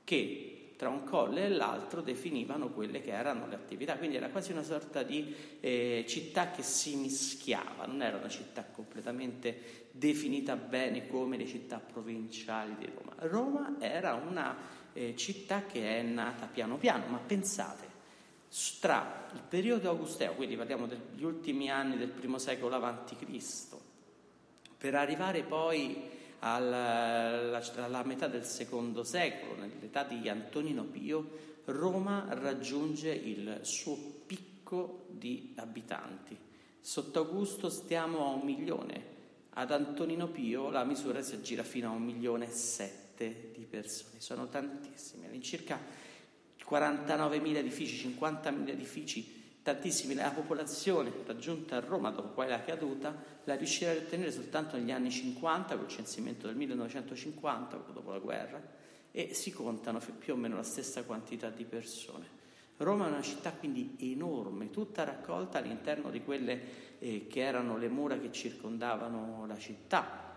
che 0.03 0.75
tra 0.77 0.89
un 0.89 1.05
colle 1.05 1.45
e 1.45 1.51
l'altro 1.51 2.01
definivano 2.01 2.71
quelle 2.71 3.01
che 3.01 3.13
erano 3.13 3.47
le 3.47 3.55
attività, 3.55 3.97
quindi 3.97 4.17
era 4.17 4.29
quasi 4.29 4.51
una 4.51 4.65
sorta 4.65 5.05
di 5.05 5.33
eh, 5.61 6.05
città 6.09 6.51
che 6.51 6.65
si 6.65 6.97
mischiava, 6.97 7.87
non 7.87 8.03
era 8.03 8.17
una 8.17 8.29
città 8.29 8.65
completamente 8.65 9.87
definita 9.93 10.57
bene 10.57 11.07
come 11.07 11.37
le 11.37 11.47
città 11.47 11.79
provinciali 11.79 12.75
di 12.77 12.91
Roma. 12.93 13.15
Roma 13.19 13.77
era 13.79 14.15
una 14.15 14.57
eh, 14.93 15.15
città 15.15 15.63
che 15.63 16.01
è 16.01 16.03
nata 16.03 16.47
piano 16.47 16.77
piano, 16.77 17.07
ma 17.07 17.19
pensate, 17.19 17.94
tra 18.79 19.31
il 19.33 19.41
periodo 19.49 19.89
augusteo, 19.89 20.35
quindi 20.35 20.57
parliamo 20.57 20.87
degli 20.87 21.25
ultimi 21.25 21.71
anni 21.71 21.97
del 21.97 22.11
primo 22.11 22.39
secolo 22.39 22.77
avanti 22.77 23.17
Cristo, 23.17 23.81
per 24.79 24.95
arrivare 24.95 25.43
poi 25.43 26.11
alla, 26.41 27.61
alla 27.77 28.05
metà 28.05 28.29
del 28.29 28.45
secondo 28.45 29.03
secolo, 29.03 29.61
nell'età 29.61 30.05
di 30.05 30.29
Antonino 30.29 30.85
Pio, 30.85 31.53
Roma 31.65 32.27
raggiunge 32.29 33.11
il 33.11 33.61
suo 33.63 33.97
picco 34.27 35.07
di 35.09 35.55
abitanti. 35.57 36.37
Sotto 36.81 37.19
Augusto 37.19 37.71
stiamo 37.71 38.27
a 38.27 38.35
un 38.35 38.43
milione, 38.43 39.13
ad 39.55 39.73
Antonino 39.73 40.29
Pio 40.29 40.71
la 40.71 40.85
misura 40.85 41.23
si 41.23 41.35
aggira 41.35 41.63
fino 41.63 41.89
a 41.89 41.95
un 41.95 42.03
milione 42.03 42.47
e 42.47 42.53
sette 42.53 43.51
di 43.55 43.65
persone, 43.65 44.21
sono 44.21 44.49
tantissime, 44.49 45.27
all'incirca 45.27 46.03
49.000 46.69 47.57
edifici, 47.57 48.09
50.000 48.19 48.69
edifici 48.69 49.43
tantissimi, 49.65 50.15
la 50.15 50.31
popolazione 50.31 51.11
raggiunta 51.25 51.77
a 51.77 51.81
Roma 51.81 52.11
dopo 52.11 52.29
poi 52.29 52.49
la 52.49 52.63
caduta 52.63 53.17
la 53.45 53.55
riuscirà 53.55 53.93
a 53.93 53.95
ottenere 53.95 54.31
soltanto 54.31 54.77
negli 54.77 54.91
anni 54.91 55.11
50, 55.11 55.77
col 55.77 55.89
censimento 55.89 56.47
del 56.47 56.57
1950, 56.57 57.77
dopo 57.93 58.11
la 58.11 58.19
guerra, 58.19 58.63
e 59.11 59.33
si 59.33 59.53
contano 59.53 60.01
più 60.19 60.35
o 60.35 60.37
meno 60.37 60.57
la 60.57 60.63
stessa 60.63 61.03
quantità 61.05 61.49
di 61.49 61.65
persone. 61.65 62.43
Roma 62.77 63.07
è 63.07 63.09
una 63.09 63.23
città 63.23 63.53
quindi 63.53 63.97
enorme, 64.01 64.71
tutta 64.71 65.05
raccolta 65.05 65.59
all'interno 65.59 66.11
di 66.11 66.23
quelle 66.23 66.99
eh, 66.99 67.27
che 67.27 67.41
erano 67.41 67.79
le 67.79 67.89
mura 67.89 68.19
che 68.19 68.33
circondavano 68.33 69.47
la 69.47 69.57
città, 69.57 70.35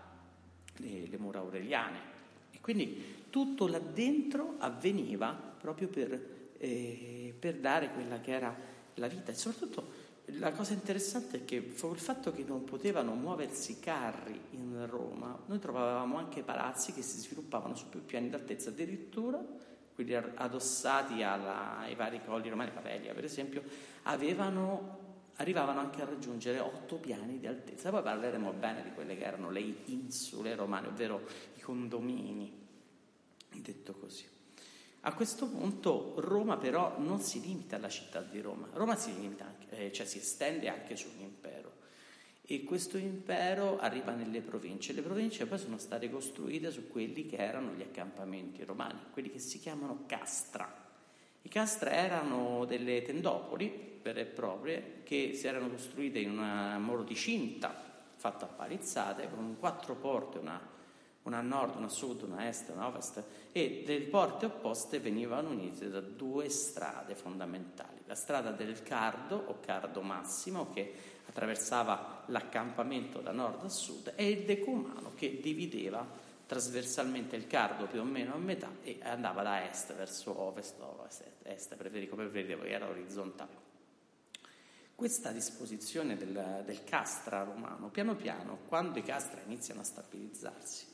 le, 0.76 1.06
le 1.06 1.18
mura 1.18 1.40
aureliane. 1.40 1.98
E 2.50 2.60
quindi 2.60 3.26
tutto 3.28 3.66
là 3.66 3.78
dentro 3.78 4.54
avveniva 4.58 5.47
proprio 5.60 5.88
per, 5.88 6.52
eh, 6.58 7.34
per 7.38 7.56
dare 7.56 7.90
quella 7.90 8.20
che 8.20 8.32
era 8.32 8.56
la 8.94 9.06
vita 9.06 9.30
e 9.30 9.34
soprattutto 9.34 10.06
la 10.32 10.52
cosa 10.52 10.74
interessante 10.74 11.38
è 11.38 11.44
che 11.44 11.54
il 11.54 11.98
fatto 11.98 12.32
che 12.32 12.44
non 12.44 12.64
potevano 12.64 13.14
muoversi 13.14 13.78
carri 13.80 14.38
in 14.50 14.86
Roma, 14.88 15.38
noi 15.46 15.58
trovavamo 15.58 16.18
anche 16.18 16.42
palazzi 16.42 16.92
che 16.92 17.00
si 17.00 17.18
sviluppavano 17.18 17.74
su 17.74 17.88
più 17.88 18.04
piani 18.04 18.28
d'altezza, 18.28 18.68
addirittura 18.68 19.42
quelli 19.94 20.14
addossati 20.14 21.22
alla, 21.22 21.78
ai 21.78 21.94
vari 21.94 22.20
colli 22.24 22.48
romani, 22.48 22.70
Pavelia 22.70 23.14
per 23.14 23.24
esempio, 23.24 23.62
avevano, 24.02 24.98
arrivavano 25.36 25.80
anche 25.80 26.02
a 26.02 26.04
raggiungere 26.04 26.60
otto 26.60 26.96
piani 26.96 27.40
di 27.40 27.46
altezza. 27.46 27.90
Poi 27.90 28.02
parleremo 28.02 28.52
bene 28.52 28.82
di 28.82 28.92
quelle 28.92 29.16
che 29.16 29.24
erano 29.24 29.50
le 29.50 29.60
insule 29.86 30.54
romane, 30.54 30.88
ovvero 30.88 31.26
i 31.56 31.60
condomini, 31.60 32.52
detto 33.56 33.94
così. 33.94 34.24
A 35.08 35.14
questo 35.14 35.48
punto 35.48 36.12
Roma 36.18 36.58
però 36.58 36.98
non 36.98 37.18
si 37.20 37.40
limita 37.40 37.76
alla 37.76 37.88
città 37.88 38.20
di 38.20 38.42
Roma, 38.42 38.68
Roma 38.74 38.94
si, 38.94 39.10
anche, 39.38 39.70
eh, 39.70 39.90
cioè 39.90 40.04
si 40.04 40.18
estende 40.18 40.68
anche 40.68 40.96
su 40.96 41.08
un 41.16 41.22
impero 41.22 41.72
e 42.42 42.62
questo 42.62 42.98
impero 42.98 43.78
arriva 43.78 44.12
nelle 44.12 44.42
province. 44.42 44.92
Le 44.92 45.00
province 45.00 45.46
poi 45.46 45.58
sono 45.58 45.78
state 45.78 46.10
costruite 46.10 46.70
su 46.70 46.88
quelli 46.88 47.24
che 47.24 47.36
erano 47.36 47.72
gli 47.72 47.80
accampamenti 47.80 48.64
romani, 48.64 48.98
quelli 49.10 49.30
che 49.30 49.38
si 49.38 49.58
chiamano 49.58 50.04
castra. 50.04 50.70
I 51.40 51.48
castra 51.48 51.90
erano 51.90 52.66
delle 52.66 53.00
tendopoli 53.00 54.00
vere 54.02 54.20
e 54.20 54.26
proprie 54.26 55.00
che 55.04 55.32
si 55.32 55.46
erano 55.46 55.70
costruite 55.70 56.18
in 56.18 56.38
un 56.38 56.76
modo 56.82 57.02
di 57.02 57.14
cinta 57.14 57.74
fatta 58.14 58.44
a 58.44 58.48
palizzate 58.48 59.30
con 59.30 59.56
quattro 59.58 59.94
porte, 59.94 60.36
una, 60.36 60.60
una 61.28 61.38
a 61.38 61.42
nord, 61.42 61.76
una 61.76 61.86
a 61.86 61.90
sud, 61.90 62.22
una 62.22 62.38
a 62.38 62.46
est, 62.46 62.70
una 62.70 62.84
a 62.84 62.86
ovest 62.88 63.22
e 63.52 63.84
le 63.86 64.00
porte 64.00 64.46
opposte 64.46 64.98
venivano 64.98 65.50
unite 65.50 65.90
da 65.90 66.00
due 66.00 66.48
strade 66.48 67.14
fondamentali. 67.14 68.00
La 68.06 68.14
strada 68.14 68.50
del 68.50 68.82
Cardo 68.82 69.36
o 69.36 69.60
Cardo 69.60 70.00
Massimo 70.00 70.72
che 70.72 70.92
attraversava 71.26 72.24
l'accampamento 72.26 73.20
da 73.20 73.32
nord 73.32 73.64
a 73.64 73.68
sud 73.68 74.14
e 74.16 74.28
il 74.28 74.44
Decumano 74.44 75.12
che 75.14 75.38
divideva 75.40 76.26
trasversalmente 76.46 77.36
il 77.36 77.46
cardo 77.46 77.86
più 77.86 78.00
o 78.00 78.04
meno 78.04 78.32
a 78.32 78.38
metà 78.38 78.70
e 78.82 78.98
andava 79.02 79.42
da 79.42 79.68
est 79.68 79.94
verso 79.94 80.40
ovest, 80.40 80.80
ovest, 80.80 81.24
est, 81.42 81.76
preferito, 81.76 82.16
preferito, 82.16 82.62
era 82.62 82.88
orizzontale. 82.88 83.66
Questa 84.94 85.30
disposizione 85.30 86.16
del, 86.16 86.62
del 86.64 86.84
castra 86.84 87.42
romano, 87.42 87.90
piano 87.90 88.16
piano, 88.16 88.60
quando 88.66 88.98
i 88.98 89.02
castra 89.02 89.42
iniziano 89.44 89.82
a 89.82 89.84
stabilizzarsi, 89.84 90.86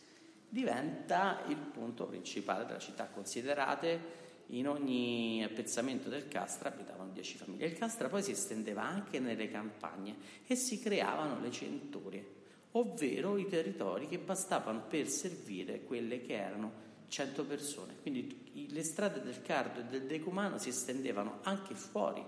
diventa 0.55 1.43
il 1.49 1.57
punto 1.57 2.07
principale 2.07 2.65
della 2.65 2.79
città. 2.79 3.09
Considerate 3.09 4.23
in 4.49 4.69
ogni 4.69 5.43
appezzamento 5.43 6.09
del 6.09 6.29
castra 6.29 6.69
abitavano 6.69 7.11
dieci 7.11 7.37
famiglie. 7.37 7.67
Il 7.67 7.77
castra 7.77 8.09
poi 8.09 8.23
si 8.23 8.31
estendeva 8.31 8.85
anche 8.85 9.19
nelle 9.19 9.51
campagne 9.51 10.15
e 10.47 10.55
si 10.55 10.79
creavano 10.79 11.41
le 11.41 11.51
centurie 11.51 12.43
ovvero 12.77 13.37
i 13.37 13.47
territori 13.47 14.09
che 14.09 14.19
bastavano 14.19 14.83
per 14.89 15.09
servire 15.09 15.85
quelle 15.85 16.21
che 16.21 16.35
erano 16.35 16.83
100 17.07 17.45
persone. 17.45 17.95
Quindi 18.01 18.69
le 18.71 18.83
strade 18.83 19.23
del 19.23 19.43
Cardo 19.43 19.81
e 19.81 19.85
del 19.85 20.07
Decumano 20.07 20.59
si 20.59 20.71
estendevano 20.71 21.39
anche 21.43 21.75
fuori 21.75 22.25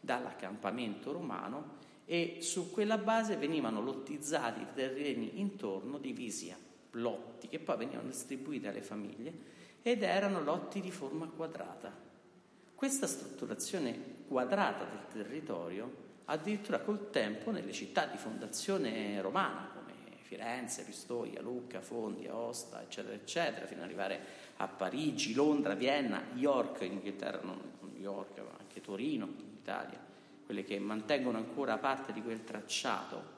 dall'accampamento 0.00 1.12
romano 1.12 1.82
e 2.06 2.38
su 2.40 2.70
quella 2.72 2.98
base 2.98 3.36
venivano 3.36 3.80
lottizzati 3.80 4.62
i 4.62 4.66
terreni 4.74 5.40
intorno 5.40 5.98
divisi 5.98 6.50
a 6.50 6.63
lotti 6.94 7.48
che 7.48 7.58
poi 7.58 7.76
venivano 7.76 8.08
distribuiti 8.08 8.66
alle 8.66 8.82
famiglie 8.82 9.32
ed 9.82 10.02
erano 10.02 10.42
lotti 10.42 10.80
di 10.80 10.90
forma 10.90 11.26
quadrata. 11.26 11.92
Questa 12.74 13.06
strutturazione 13.06 14.22
quadrata 14.26 14.84
del 14.84 15.06
territorio 15.12 16.02
addirittura 16.26 16.80
col 16.80 17.10
tempo 17.10 17.50
nelle 17.50 17.72
città 17.72 18.06
di 18.06 18.16
fondazione 18.16 19.20
romana 19.20 19.70
come 19.74 19.92
Firenze, 20.22 20.84
Pistoia, 20.84 21.42
Lucca, 21.42 21.80
Fondi, 21.80 22.26
Aosta, 22.26 22.82
eccetera, 22.82 23.14
eccetera, 23.14 23.66
fino 23.66 23.82
ad 23.82 23.86
arrivare 23.86 24.20
a 24.56 24.66
Parigi, 24.66 25.34
Londra, 25.34 25.74
Vienna, 25.74 26.22
York 26.34 26.80
in 26.80 26.92
Inghilterra, 26.92 27.40
non 27.42 27.74
York, 28.04 28.38
ma 28.38 28.56
anche 28.58 28.80
Torino 28.80 29.24
in 29.24 29.56
Italia, 29.60 29.98
quelle 30.44 30.62
che 30.62 30.78
mantengono 30.78 31.38
ancora 31.38 31.78
parte 31.78 32.12
di 32.12 32.22
quel 32.22 32.44
tracciato. 32.44 33.33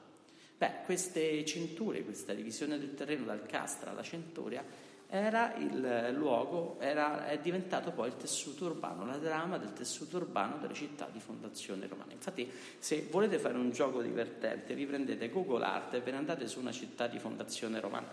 Beh, 0.57 0.81
queste 0.85 1.45
cinture, 1.45 2.03
questa 2.03 2.33
divisione 2.33 2.79
del 2.79 2.95
terreno 2.95 3.25
dal 3.25 3.45
Castra 3.45 3.91
alla 3.91 4.01
Centuria 4.01 4.63
era 5.09 5.55
il 5.55 6.13
luogo, 6.13 6.77
era, 6.79 7.27
è 7.27 7.39
diventato 7.39 7.91
poi 7.91 8.07
il 8.07 8.17
tessuto 8.17 8.65
urbano, 8.65 9.05
la 9.05 9.19
trama 9.19 9.57
del 9.57 9.71
tessuto 9.71 10.17
urbano 10.17 10.57
delle 10.57 10.73
città 10.73 11.07
di 11.11 11.19
fondazione 11.19 11.87
romana. 11.87 12.11
Infatti, 12.11 12.51
se 12.79 13.07
volete 13.09 13.37
fare 13.37 13.55
un 13.55 13.71
gioco 13.71 14.01
divertente, 14.01 14.73
vi 14.73 14.85
prendete 14.85 15.29
Google 15.29 15.63
Art 15.63 15.93
e 15.93 16.01
ve 16.01 16.11
ne 16.11 16.17
andate 16.17 16.47
su 16.47 16.59
una 16.59 16.71
città 16.71 17.07
di 17.07 17.19
fondazione 17.19 17.79
romana, 17.79 18.09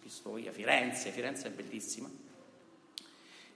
Pistoia, 0.00 0.52
Firenze, 0.52 1.10
Firenze 1.10 1.48
è 1.48 1.50
bellissima. 1.50 2.10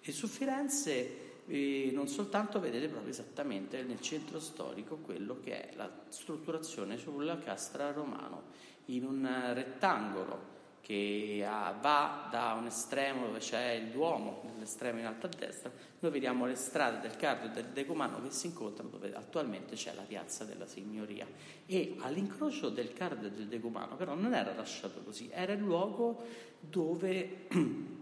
E 0.01 0.13
su 0.13 0.27
Firenze 0.27 1.28
eh, 1.49 1.91
non 1.93 2.09
soltanto 2.09 2.61
vedete 2.61 2.89
proprio 2.89 3.11
esattamente 3.11 3.83
nel 3.83 4.01
centro 4.01 4.39
storico 4.39 4.97
quello 4.97 5.41
che 5.43 5.71
è 5.71 5.77
la 5.77 5.91
strutturazione 6.09 6.99
sulla 6.99 7.39
castra 7.39 7.91
romano, 7.93 8.45
in 8.87 9.05
un 9.05 9.53
rettangolo 9.55 10.57
che 10.89 11.45
va 11.45 12.29
da 12.31 12.55
un 12.59 12.65
estremo 12.65 13.27
dove 13.27 13.41
c'è 13.41 13.73
il 13.73 13.91
Duomo, 13.91 14.41
nell'estremo 14.55 14.99
in 14.99 15.05
alto 15.05 15.27
a 15.27 15.31
destra, 15.37 15.71
noi 15.99 16.11
vediamo 16.11 16.47
le 16.47 16.55
strade 16.55 17.01
del 17.01 17.17
Cardo 17.17 17.49
e 17.49 17.51
del 17.51 17.67
Decumano 17.67 18.23
che 18.23 18.31
si 18.31 18.47
incontrano 18.47 18.89
dove 18.89 19.13
attualmente 19.15 19.75
c'è 19.75 19.93
la 19.95 20.03
piazza 20.03 20.45
della 20.45 20.67
Signoria. 20.67 21.27
E 21.67 21.97
all'incrocio 21.99 22.71
del 22.71 22.95
Cardo 22.95 23.27
e 23.27 23.31
del 23.31 23.49
Decumano 23.49 23.97
però 23.97 24.15
non 24.15 24.33
era 24.33 24.55
lasciato 24.55 25.03
così, 25.03 25.29
era 25.31 25.53
il 25.53 25.61
luogo 25.61 26.25
dove 26.61 27.49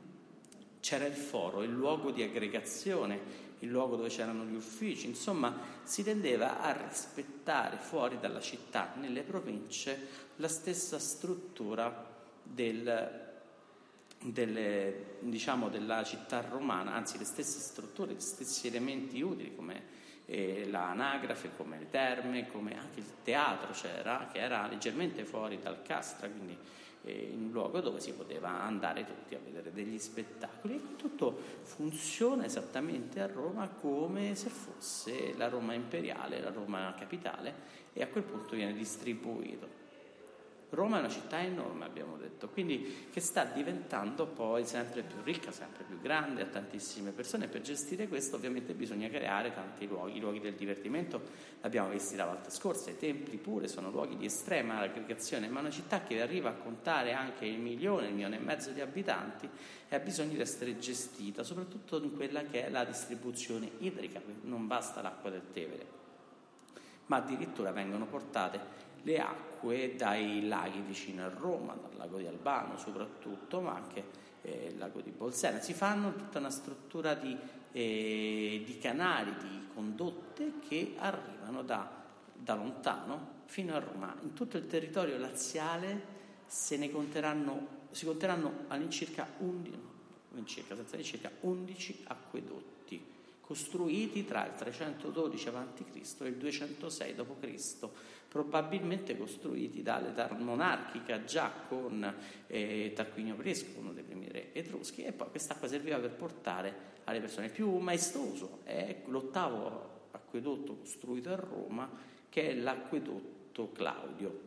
c'era 0.87 1.05
il 1.05 1.17
foro, 1.17 1.65
il 1.65 1.73
luogo 1.73 2.13
di 2.13 2.23
aggregazione, 2.23 3.19
il 3.59 3.69
luogo 3.69 3.97
dove 3.97 4.09
c'erano 4.09 4.45
gli 4.45 4.55
uffici, 4.55 5.09
insomma 5.09 5.53
si 5.83 6.05
tendeva 6.05 6.61
a 6.61 6.81
rispettare 6.81 7.77
fuori 7.77 8.21
dalla 8.21 8.41
città, 8.41 8.93
nelle 8.95 9.23
province, 9.23 9.99
la 10.37 10.47
stessa 10.47 11.01
struttura 11.01 12.09
del, 12.41 13.35
delle, 14.23 15.17
diciamo, 15.19 15.71
della 15.71 16.05
città 16.05 16.41
romana, 16.41 16.95
anzi 16.95 17.19
le 17.19 17.25
stesse 17.25 17.59
strutture, 17.59 18.13
gli 18.13 18.21
stessi 18.21 18.69
elementi 18.69 19.21
utili 19.21 19.57
come 19.57 19.96
l'anagrafe, 20.27 21.51
come 21.57 21.79
le 21.79 21.91
terme, 21.91 22.49
come 22.49 22.77
anche 22.77 23.01
il 23.01 23.23
teatro 23.23 23.73
c'era, 23.73 24.29
che 24.31 24.39
era 24.39 24.67
leggermente 24.67 25.25
fuori 25.25 25.59
dal 25.61 25.83
Castra, 25.83 26.29
quindi 26.29 26.59
eh, 27.05 27.31
in 27.33 27.45
un 27.45 27.51
luogo 27.53 27.81
dove 27.81 28.01
si 28.01 28.13
poteva 28.13 28.63
andare 28.63 29.05
tutti 29.05 29.35
a 29.35 29.39
vedere 29.43 29.73
degli 29.73 29.99
spettacoli 29.99 30.75
e 30.75 30.97
tutto 30.97 31.39
funziona 31.63 32.45
esattamente 32.45 33.21
a 33.21 33.27
Roma 33.27 33.69
come 33.69 34.35
se 34.35 34.49
fosse 34.49 35.35
la 35.37 35.49
Roma 35.49 35.75
imperiale, 35.75 36.41
la 36.41 36.51
Roma 36.51 36.93
capitale 36.99 37.85
e 37.93 38.03
a 38.03 38.09
quel 38.09 38.25
punto 38.25 38.57
viene 38.57 38.73
distribuito. 38.73 39.86
Roma 40.77 40.99
è 40.99 41.01
una 41.01 41.09
città 41.09 41.41
enorme, 41.41 41.87
abbiamo 41.87 42.19
detto, 42.19 42.51
quindi 42.51 43.09
che 43.11 43.21
sta 43.21 43.45
diventando 43.45 44.27
poi 44.27 44.67
sempre 44.67 45.03
più 45.03 45.17
ricca, 45.25 45.51
sempre 45.51 45.85
più 45.85 45.99
grande, 45.99 46.43
ha 46.43 46.47
tantissime 46.47 47.13
persone. 47.13 47.49
Per 47.49 47.63
gestire 47.63 48.07
questo 48.07 48.37
ovviamente 48.37 48.75
bisogna 48.75 49.09
creare 49.09 49.55
tanti 49.55 49.87
luoghi, 49.87 50.19
i 50.19 50.21
luoghi 50.21 50.39
del 50.39 50.53
divertimento 50.53 51.23
l'abbiamo 51.63 51.89
visti 51.89 52.15
la 52.15 52.27
volta 52.27 52.51
scorsa, 52.51 52.91
i 52.91 52.99
templi 52.99 53.39
pure 53.39 53.69
sono 53.69 53.91
luoghi 53.91 54.19
di 54.19 54.27
estrema 54.27 54.81
aggregazione, 54.81 55.49
ma 55.49 55.61
una 55.61 55.71
città 55.71 56.03
che 56.03 56.21
arriva 56.21 56.51
a 56.51 56.55
contare 56.55 57.15
anche 57.15 57.47
il 57.47 57.59
milione, 57.59 58.09
il 58.09 58.13
milione 58.13 58.37
e 58.37 58.41
mezzo 58.41 58.71
di 58.71 58.83
abitanti 58.83 59.49
e 59.89 59.97
ha 59.97 59.99
bisogno 59.99 60.35
di 60.35 60.41
essere 60.41 60.79
gestita, 60.79 61.43
soprattutto 61.43 61.97
in 62.03 62.15
quella 62.15 62.43
che 62.43 62.67
è 62.67 62.69
la 62.69 62.85
distribuzione 62.85 63.71
idrica, 63.79 64.21
non 64.43 64.67
basta 64.67 65.01
l'acqua 65.01 65.31
del 65.31 65.51
Tevere, 65.55 65.87
ma 67.07 67.17
addirittura 67.17 67.73
vengono 67.73 68.05
portate 68.05 68.85
le 69.07 69.21
acque 69.21 69.95
dai 69.95 70.49
laghi 70.49 70.81
vicino 70.81 71.25
a 71.25 71.29
Roma, 71.29 71.75
dal 71.75 71.97
lago 71.97 72.19
di 72.19 72.27
Albano 72.27 72.77
soprattutto, 72.77 73.61
ma 73.61 73.77
anche 73.77 74.05
eh, 74.43 74.71
il 74.73 74.79
lago 74.79 75.01
di 75.01 75.13
Bolsena. 75.13 75.61
Si 75.61 75.73
fanno 75.75 76.13
tutta 76.17 76.41
una 76.41 76.51
struttura 76.51 77.15
di, 77.15 77.37
eh, 77.71 78.63
di 78.65 78.79
canali, 78.79 79.33
di 79.37 79.69
condotte 79.73 80.55
che 80.69 80.95
arrivano 80.99 81.63
da, 81.63 81.89
da, 82.35 82.55
lontano 82.57 83.35
fino 83.45 83.77
a 83.77 83.79
Roma. 83.79 84.13
In 84.23 84.33
tutto 84.33 84.57
il 84.57 84.67
territorio 84.67 85.17
laziale 85.19 86.15
se 86.47 86.77
ne 86.77 86.91
conteranno, 86.91 87.85
si 87.93 88.07
conteranno 88.07 88.65
all'incirca 88.67 89.25
11, 89.39 89.79
all'incirca, 90.33 90.75
all'incirca 90.75 91.31
11 91.43 92.05
acquedotti 92.09 92.76
costruiti 93.47 94.25
tra 94.25 94.45
il 94.45 94.55
312 94.55 95.49
a.C. 95.49 96.21
e 96.23 96.27
il 96.27 96.35
206 96.35 97.15
d.C., 97.15 97.89
probabilmente 98.29 99.17
costruiti 99.17 99.83
dall'età 99.83 100.33
monarchica 100.37 101.23
già 101.25 101.53
con 101.69 102.15
eh, 102.49 102.93
Tarquinio 102.95 103.37
Presco, 103.37 103.79
uno 103.79 103.93
dei 103.93 104.03
primi 104.03 104.29
re 104.29 104.53
etruschi, 104.53 105.05
e 105.05 105.13
poi 105.13 105.31
quest'acqua 105.31 105.69
serviva 105.69 105.99
per 105.99 106.11
portare 106.11 106.95
alle 107.05 107.21
persone. 107.21 107.47
Il 107.47 107.53
più 107.53 107.71
maestoso 107.79 108.61
è 108.65 109.03
l'ottavo 109.07 110.09
acquedotto 110.11 110.75
costruito 110.79 111.31
a 111.31 111.37
Roma, 111.37 111.89
che 112.29 112.51
è 112.51 112.55
l'acquedotto 112.55 113.71
Claudio, 113.71 114.41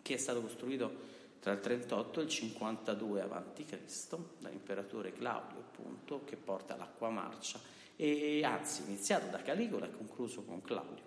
che 0.00 0.14
è 0.14 0.16
stato 0.16 0.40
costruito 0.40 1.09
tra 1.40 1.52
il 1.52 1.60
38 1.60 2.20
e 2.20 2.22
il 2.22 2.28
52 2.28 3.20
a.C. 3.22 4.16
dall'imperatore 4.38 5.12
Claudio, 5.12 5.58
appunto, 5.58 6.22
che 6.24 6.36
porta 6.36 6.76
l'acqua 6.76 7.08
marcia, 7.08 7.58
e 7.96 8.42
anzi 8.44 8.82
iniziato 8.86 9.26
da 9.30 9.42
Caligola 9.42 9.86
e 9.86 9.96
concluso 9.96 10.42
con 10.42 10.62
Claudio. 10.62 11.04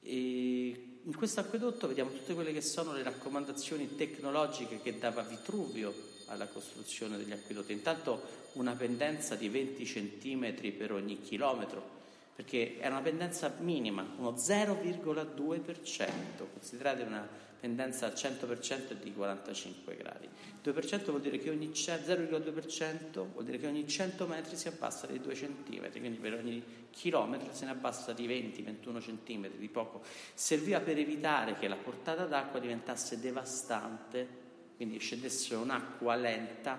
E 0.00 1.00
in 1.02 1.16
questo 1.16 1.40
acquedotto 1.40 1.88
vediamo 1.88 2.10
tutte 2.10 2.34
quelle 2.34 2.52
che 2.52 2.60
sono 2.60 2.92
le 2.92 3.02
raccomandazioni 3.02 3.94
tecnologiche 3.96 4.80
che 4.80 4.98
dava 4.98 5.22
Vitruvio 5.22 5.94
alla 6.26 6.46
costruzione 6.46 7.16
degli 7.16 7.32
acquedotti. 7.32 7.72
Intanto 7.72 8.22
una 8.54 8.74
pendenza 8.74 9.34
di 9.34 9.48
20 9.48 9.84
cm 9.84 10.76
per 10.76 10.92
ogni 10.92 11.20
chilometro 11.20 11.97
perché 12.38 12.78
era 12.78 12.90
una 12.90 13.02
pendenza 13.02 13.52
minima, 13.58 14.06
uno 14.16 14.30
0,2%, 14.30 16.08
considerate 16.52 17.02
una 17.02 17.28
pendenza 17.58 18.06
al 18.06 18.12
100% 18.12 18.92
di 18.92 19.12
45 19.12 19.96
gradi. 19.96 20.28
2% 20.62 21.04
vuol 21.06 21.20
dire 21.20 21.38
che 21.38 21.50
ogni 21.50 21.70
0,2% 21.70 23.26
vuol 23.32 23.44
dire 23.44 23.58
che 23.58 23.66
ogni 23.66 23.88
100 23.88 24.26
metri 24.28 24.54
si 24.54 24.68
abbassa 24.68 25.08
di 25.08 25.18
2 25.18 25.34
cm, 25.34 25.90
quindi 25.90 26.18
per 26.18 26.34
ogni 26.34 26.62
chilometro 26.90 27.52
se 27.52 27.64
ne 27.64 27.72
abbassa 27.72 28.12
di 28.12 28.28
20-21 28.28 29.00
cm, 29.00 29.48
di 29.56 29.68
poco. 29.68 30.02
Serviva 30.32 30.78
per 30.78 30.96
evitare 30.96 31.58
che 31.58 31.66
la 31.66 31.74
portata 31.74 32.24
d'acqua 32.26 32.60
diventasse 32.60 33.18
devastante, 33.18 34.28
quindi 34.76 35.00
scendesse 35.00 35.56
un'acqua 35.56 36.14
lenta 36.14 36.78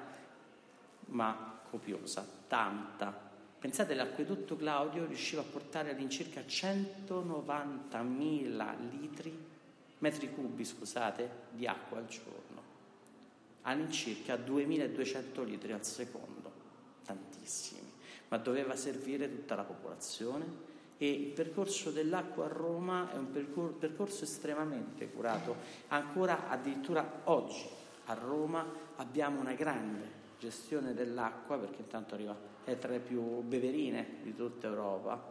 ma 1.08 1.60
copiosa, 1.70 2.26
tanta 2.48 3.28
Pensate, 3.60 3.94
l'acquedotto 3.94 4.56
Claudio 4.56 5.06
riusciva 5.06 5.42
a 5.42 5.46
portare 5.46 5.92
all'incirca 5.92 6.40
190.000 6.42 8.90
litri, 8.90 9.38
metri 9.98 10.34
cubi, 10.34 10.64
scusate, 10.64 11.30
di 11.52 11.68
acqua 11.68 11.98
al 11.98 12.08
giorno, 12.08 12.62
all'incirca 13.64 14.36
2.200 14.36 15.44
litri 15.44 15.74
al 15.74 15.86
secondo, 15.86 16.50
tantissimi, 17.04 17.92
ma 18.30 18.38
doveva 18.38 18.78
servire 18.78 19.30
tutta 19.30 19.56
la 19.56 19.64
popolazione? 19.64 20.68
E 20.98 21.10
il 21.10 21.32
percorso 21.32 21.92
dell'acqua 21.92 22.46
a 22.46 22.50
Roma 22.50 23.12
è 23.12 23.18
un 23.18 23.30
percorso 23.78 24.24
estremamente 24.24 25.12
curato, 25.12 25.58
ancora 25.90 26.48
addirittura 26.48 27.24
oggi 27.26 27.68
a 28.06 28.14
Roma 28.14 28.66
abbiamo 28.96 29.42
una 29.42 29.54
grande 29.54 30.16
gestione 30.40 30.94
dell'acqua 30.94 31.58
perché 31.58 31.82
intanto 31.82 32.16
arriva 32.16 32.34
è 32.72 32.78
tra 32.78 32.92
le 32.92 33.00
più 33.00 33.42
beverine 33.42 34.18
di 34.22 34.36
tutta 34.36 34.68
Europa, 34.68 35.22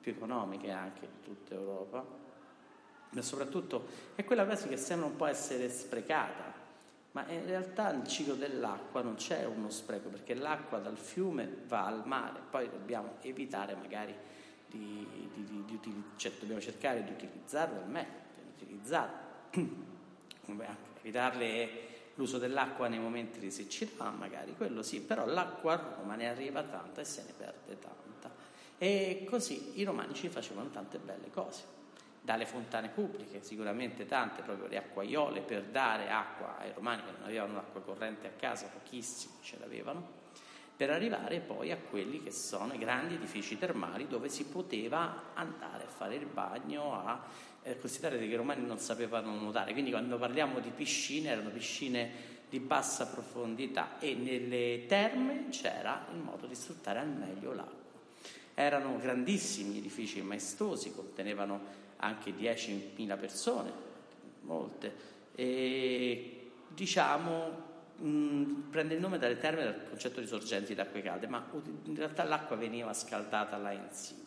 più 0.00 0.12
economiche 0.12 0.70
anche 0.70 1.00
di 1.00 1.22
tutta 1.22 1.54
Europa, 1.54 2.04
ma 3.10 3.22
soprattutto 3.22 3.86
è 4.14 4.24
quella 4.24 4.44
quasi 4.44 4.68
che 4.68 4.76
sembra 4.76 5.08
un 5.08 5.16
po' 5.16 5.26
essere 5.26 5.68
sprecata, 5.68 6.52
ma 7.12 7.26
in 7.30 7.46
realtà 7.46 7.92
nel 7.92 8.06
ciclo 8.06 8.34
dell'acqua 8.34 9.00
non 9.00 9.14
c'è 9.14 9.44
uno 9.44 9.70
spreco 9.70 10.08
perché 10.08 10.34
l'acqua 10.34 10.78
dal 10.78 10.98
fiume 10.98 11.62
va 11.66 11.86
al 11.86 12.06
mare, 12.06 12.40
poi 12.50 12.68
dobbiamo 12.68 13.14
evitare 13.22 13.74
magari 13.74 14.14
di, 14.68 15.06
di, 15.34 15.64
di, 15.64 15.78
di 15.80 16.02
cioè 16.16 16.32
dobbiamo 16.38 16.60
cercare 16.60 17.04
di 17.04 17.10
utilizzarlo 17.10 17.80
al 17.80 17.88
meglio, 17.88 18.24
di 18.34 18.64
utilizzarlo, 18.64 19.24
evitarle 21.00 21.85
l'uso 22.16 22.38
dell'acqua 22.38 22.88
nei 22.88 22.98
momenti 22.98 23.38
di 23.38 23.50
siccità, 23.50 24.10
magari 24.10 24.54
quello 24.56 24.82
sì, 24.82 25.00
però 25.00 25.24
l'acqua 25.24 25.72
a 25.74 25.96
Roma 25.98 26.14
ne 26.14 26.28
arriva 26.28 26.62
tanta 26.62 27.00
e 27.00 27.04
se 27.04 27.24
ne 27.24 27.32
perde 27.36 27.78
tanta. 27.78 28.30
E 28.78 29.26
così 29.28 29.78
i 29.78 29.84
romani 29.84 30.14
ci 30.14 30.28
facevano 30.28 30.68
tante 30.70 30.98
belle 30.98 31.30
cose. 31.30 31.74
Dalle 32.20 32.44
fontane 32.44 32.88
pubbliche, 32.88 33.42
sicuramente 33.42 34.04
tante, 34.04 34.42
proprio 34.42 34.66
le 34.66 34.78
acquaiole 34.78 35.42
per 35.42 35.62
dare 35.64 36.10
acqua 36.10 36.58
ai 36.58 36.72
romani 36.72 37.04
che 37.04 37.12
non 37.12 37.22
avevano 37.22 37.54
l'acqua 37.54 37.80
corrente 37.82 38.26
a 38.26 38.30
casa, 38.30 38.66
pochissimi 38.66 39.34
ce 39.42 39.56
l'avevano, 39.60 40.24
per 40.76 40.90
arrivare 40.90 41.40
poi 41.40 41.72
a 41.72 41.78
quelli 41.78 42.22
che 42.22 42.30
sono 42.30 42.74
i 42.74 42.78
grandi 42.78 43.14
edifici 43.14 43.56
termali 43.56 44.06
dove 44.06 44.28
si 44.28 44.44
poteva 44.44 45.32
andare 45.32 45.84
a 45.84 45.88
fare 45.88 46.16
il 46.16 46.26
bagno, 46.26 46.92
a 46.92 47.24
eh, 47.62 47.78
considerate 47.78 48.20
che 48.20 48.32
i 48.32 48.36
romani 48.36 48.64
non 48.64 48.78
sapevano 48.78 49.34
nuotare, 49.34 49.72
quindi 49.72 49.90
quando 49.90 50.18
parliamo 50.18 50.60
di 50.60 50.70
piscine 50.70 51.30
erano 51.30 51.48
piscine 51.48 52.34
di 52.48 52.60
bassa 52.60 53.06
profondità 53.06 53.98
e 53.98 54.14
nelle 54.14 54.84
terme 54.86 55.48
c'era 55.48 56.06
il 56.12 56.18
modo 56.18 56.46
di 56.46 56.54
sfruttare 56.54 56.98
al 56.98 57.08
meglio 57.08 57.54
l'acqua. 57.54 57.84
Erano 58.54 58.98
grandissimi 58.98 59.78
edifici 59.78 60.20
maestosi, 60.22 60.92
contenevano 60.94 61.84
anche 61.96 62.32
10.000 62.32 63.18
persone, 63.18 63.72
molte, 64.42 64.94
e 65.34 66.50
diciamo 66.68 67.65
mh, 67.98 68.70
prende 68.70 68.94
il 68.94 69.00
nome 69.00 69.18
dalle 69.18 69.38
terme 69.38 69.64
dal 69.64 69.88
concetto 69.88 70.20
di 70.20 70.26
sorgenti 70.26 70.74
d'acque 70.74 71.02
calde, 71.02 71.26
ma 71.26 71.44
in 71.84 71.96
realtà 71.96 72.24
l'acqua 72.24 72.56
veniva 72.56 72.92
scaldata 72.92 73.56
là 73.56 73.72
in 73.72 73.88
cima. 73.92 74.24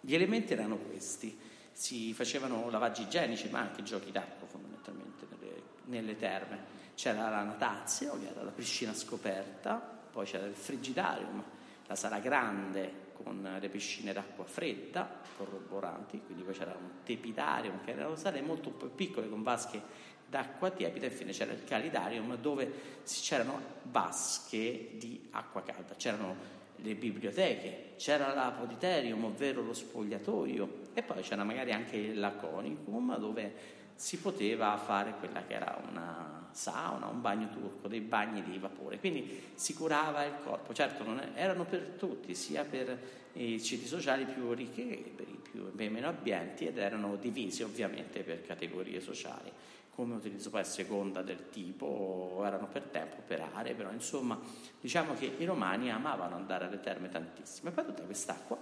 Gli 0.00 0.14
elementi 0.14 0.52
erano 0.52 0.76
questi 0.76 1.36
si 1.72 2.12
facevano 2.12 2.70
lavaggi 2.70 3.02
igienici, 3.02 3.48
ma 3.50 3.60
anche 3.60 3.82
giochi 3.82 4.10
d'acqua 4.10 4.48
fondamentalmente 4.48 5.26
nelle, 5.30 5.62
nelle 5.84 6.16
terme. 6.16 6.76
C'era 6.94 7.28
la 7.28 7.44
natazio, 7.44 8.18
che 8.18 8.28
era 8.28 8.42
la 8.42 8.50
piscina 8.50 8.92
scoperta, 8.92 9.76
poi 9.76 10.26
c'era 10.26 10.46
il 10.46 10.56
frigidarium, 10.56 11.42
la 11.86 11.94
sala 11.94 12.18
grande 12.18 13.06
con 13.12 13.58
le 13.60 13.68
piscine 13.68 14.12
d'acqua 14.12 14.44
fredda, 14.44 15.20
corroboranti, 15.36 16.20
quindi 16.24 16.42
poi 16.42 16.54
c'era 16.54 16.76
un 16.76 17.04
tepidarium, 17.04 17.84
che 17.84 17.92
erano 17.92 18.16
sale 18.16 18.40
molto 18.40 18.70
più 18.70 18.92
piccole 18.94 19.28
con 19.28 19.42
vasche 19.42 19.80
d'acqua 20.28 20.70
tiepida, 20.70 21.06
infine 21.06 21.32
c'era 21.32 21.52
il 21.52 21.64
calidarium 21.64 22.36
dove 22.36 23.00
c'erano 23.04 23.60
vasche 23.84 24.90
di 24.94 25.28
acqua 25.30 25.62
calda, 25.62 25.94
c'erano 25.96 26.56
le 26.76 26.94
biblioteche, 26.94 27.94
c'era 27.96 28.32
l'apoditerium, 28.34 29.24
ovvero 29.24 29.62
lo 29.62 29.72
spogliatoio, 29.72 30.86
e 30.94 31.02
poi 31.02 31.22
c'era 31.22 31.44
magari 31.44 31.72
il 31.92 32.18
l'aconicum 32.18 33.18
dove 33.18 33.76
si 33.94 34.18
poteva 34.18 34.76
fare 34.76 35.14
quella 35.18 35.44
che 35.44 35.54
era 35.54 35.82
una 35.90 36.48
sauna, 36.52 37.06
un 37.06 37.20
bagno 37.20 37.48
turco, 37.48 37.88
dei 37.88 38.00
bagni 38.00 38.42
di 38.44 38.58
vapore, 38.58 38.98
quindi 38.98 39.50
si 39.54 39.74
curava 39.74 40.24
il 40.24 40.34
corpo, 40.44 40.72
certo 40.72 41.02
non 41.02 41.20
erano 41.34 41.64
per 41.64 41.94
tutti, 41.98 42.34
sia 42.34 42.64
per 42.64 42.96
i 43.32 43.60
citi 43.62 43.86
sociali 43.86 44.24
più 44.24 44.52
ricchi 44.52 44.86
che 44.86 45.12
per 45.16 45.28
i, 45.28 45.38
più, 45.50 45.70
meno 45.90 46.08
abbienti 46.08 46.66
ed 46.66 46.78
erano 46.78 47.16
divisi 47.16 47.62
ovviamente 47.62 48.22
per 48.22 48.44
categorie 48.44 49.00
sociali 49.00 49.50
come 49.98 50.14
utilizzo 50.14 50.50
poi 50.50 50.60
a 50.60 50.64
seconda 50.64 51.22
del 51.22 51.50
tipo, 51.50 52.40
erano 52.44 52.68
per 52.68 52.84
tempo, 52.84 53.16
per 53.26 53.48
aree, 53.52 53.74
però 53.74 53.90
insomma 53.90 54.38
diciamo 54.80 55.14
che 55.14 55.34
i 55.38 55.44
romani 55.44 55.90
amavano 55.90 56.36
andare 56.36 56.66
alle 56.66 56.78
terme 56.78 57.08
tantissimo 57.08 57.70
e 57.70 57.72
poi 57.72 57.84
tutta 57.84 58.04
quest'acqua, 58.04 58.56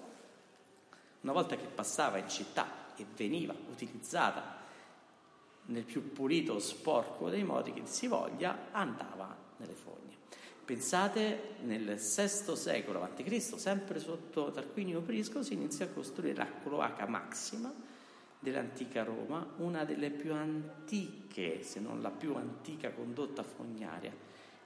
una 1.20 1.32
volta 1.32 1.56
che 1.56 1.66
passava 1.66 2.16
in 2.16 2.26
città 2.30 2.94
e 2.96 3.04
veniva 3.14 3.54
utilizzata 3.70 4.56
nel 5.66 5.82
più 5.82 6.10
pulito 6.10 6.58
sporco 6.58 7.28
dei 7.28 7.44
modi 7.44 7.74
che 7.74 7.82
si 7.84 8.06
voglia, 8.06 8.68
andava 8.70 9.36
nelle 9.58 9.74
fogne. 9.74 10.16
Pensate, 10.64 11.56
nel 11.64 11.96
VI 11.96 12.56
secolo 12.56 13.02
a.C., 13.02 13.40
sempre 13.58 13.98
sotto 13.98 14.50
Tarquinio 14.52 15.02
Prisco, 15.02 15.42
si 15.42 15.52
inizia 15.52 15.84
a 15.84 15.88
costruire 15.90 16.34
la 16.34 16.48
cloaca 16.62 17.06
massima, 17.06 17.70
dell'antica 18.50 19.02
Roma, 19.02 19.54
una 19.56 19.84
delle 19.84 20.10
più 20.10 20.32
antiche, 20.32 21.64
se 21.64 21.80
non 21.80 22.00
la 22.00 22.10
più 22.10 22.36
antica 22.36 22.90
condotta 22.90 23.42
fognaria. 23.42 24.12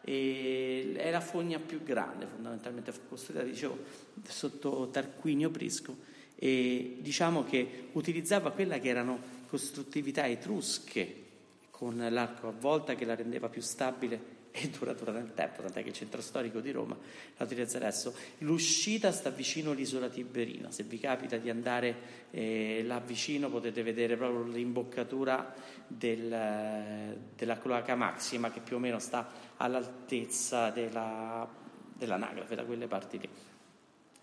E 0.02 0.94
è 0.96 1.10
la 1.10 1.20
fogna 1.20 1.58
più 1.58 1.82
grande, 1.82 2.26
fondamentalmente 2.26 2.92
costruita, 3.08 3.42
dicevo, 3.42 3.78
sotto 4.22 4.88
Tarquinio 4.90 5.50
Prisco 5.50 5.96
e 6.34 6.98
diciamo 7.00 7.44
che 7.44 7.88
utilizzava 7.92 8.50
quella 8.52 8.78
che 8.78 8.88
erano 8.88 9.18
costruttività 9.46 10.26
etrusche 10.26 11.24
con 11.70 11.96
l'arco 12.10 12.48
a 12.48 12.54
volta 12.58 12.94
che 12.94 13.04
la 13.04 13.14
rendeva 13.14 13.48
più 13.48 13.60
stabile 13.60 14.38
e 14.52 14.68
duratura 14.68 15.12
nel 15.12 15.32
tempo, 15.34 15.62
tant'è 15.62 15.82
che 15.82 15.90
il 15.90 15.94
centro 15.94 16.20
storico 16.20 16.60
di 16.60 16.70
Roma 16.72 16.96
la 17.36 17.44
utilizza 17.44 17.76
adesso. 17.76 18.14
L'uscita 18.38 19.12
sta 19.12 19.30
vicino 19.30 19.70
all'isola 19.70 20.08
Tiberina, 20.08 20.70
se 20.70 20.82
vi 20.82 20.98
capita 20.98 21.36
di 21.36 21.50
andare 21.50 22.28
eh, 22.30 22.82
là 22.84 22.98
vicino 22.98 23.48
potete 23.48 23.82
vedere 23.82 24.16
proprio 24.16 24.42
l'imboccatura 24.42 25.54
del, 25.86 27.16
della 27.36 27.58
cloaca 27.58 27.94
maxima 27.94 28.50
che 28.50 28.60
più 28.60 28.76
o 28.76 28.78
meno 28.78 28.98
sta 28.98 29.28
all'altezza 29.56 30.70
della, 30.70 31.48
dell'anagrafe, 31.94 32.54
da 32.54 32.64
quelle 32.64 32.86
parti 32.86 33.18
lì. 33.18 33.28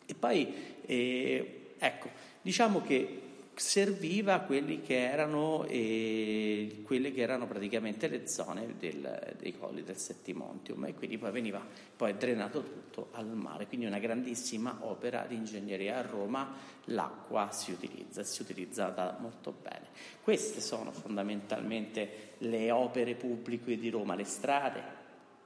E 0.06 0.14
poi, 0.14 0.82
eh, 0.86 1.74
ecco, 1.78 2.10
diciamo 2.42 2.82
che 2.82 3.22
serviva 3.60 4.36
a 4.36 4.42
quelli 4.42 4.82
che 4.82 5.10
erano, 5.10 5.66
eh, 5.66 6.82
quelle 6.84 7.12
che 7.12 7.22
erano 7.22 7.48
praticamente 7.48 8.08
le 8.08 8.28
zone 8.28 8.76
del, 8.78 9.36
dei 9.40 9.58
colli 9.58 9.84
del 9.84 9.98
Settimontium 9.98 10.86
e 10.86 10.94
quindi 10.94 11.18
poi 11.18 11.32
veniva 11.32 11.66
poi 11.96 12.16
drenato 12.16 12.62
tutto 12.62 13.10
al 13.14 13.28
mare, 13.28 13.66
quindi 13.66 13.88
una 13.88 13.98
grandissima 13.98 14.78
opera 14.82 15.26
di 15.28 15.36
ingegneria 15.36 15.98
a 15.98 16.02
Roma, 16.02 16.54
l'acqua 16.86 17.52
si 17.52 17.72
utilizza, 17.72 18.24
si 18.24 18.40
è 18.40 18.44
utilizzata 18.44 19.18
molto 19.20 19.52
bene. 19.60 19.88
Queste 20.22 20.62
sono 20.62 20.92
fondamentalmente 20.92 22.36
le 22.40 22.70
opere 22.70 23.16
pubbliche 23.16 23.78
di 23.78 23.90
Roma, 23.90 24.14
le 24.14 24.26
strade, 24.26 24.84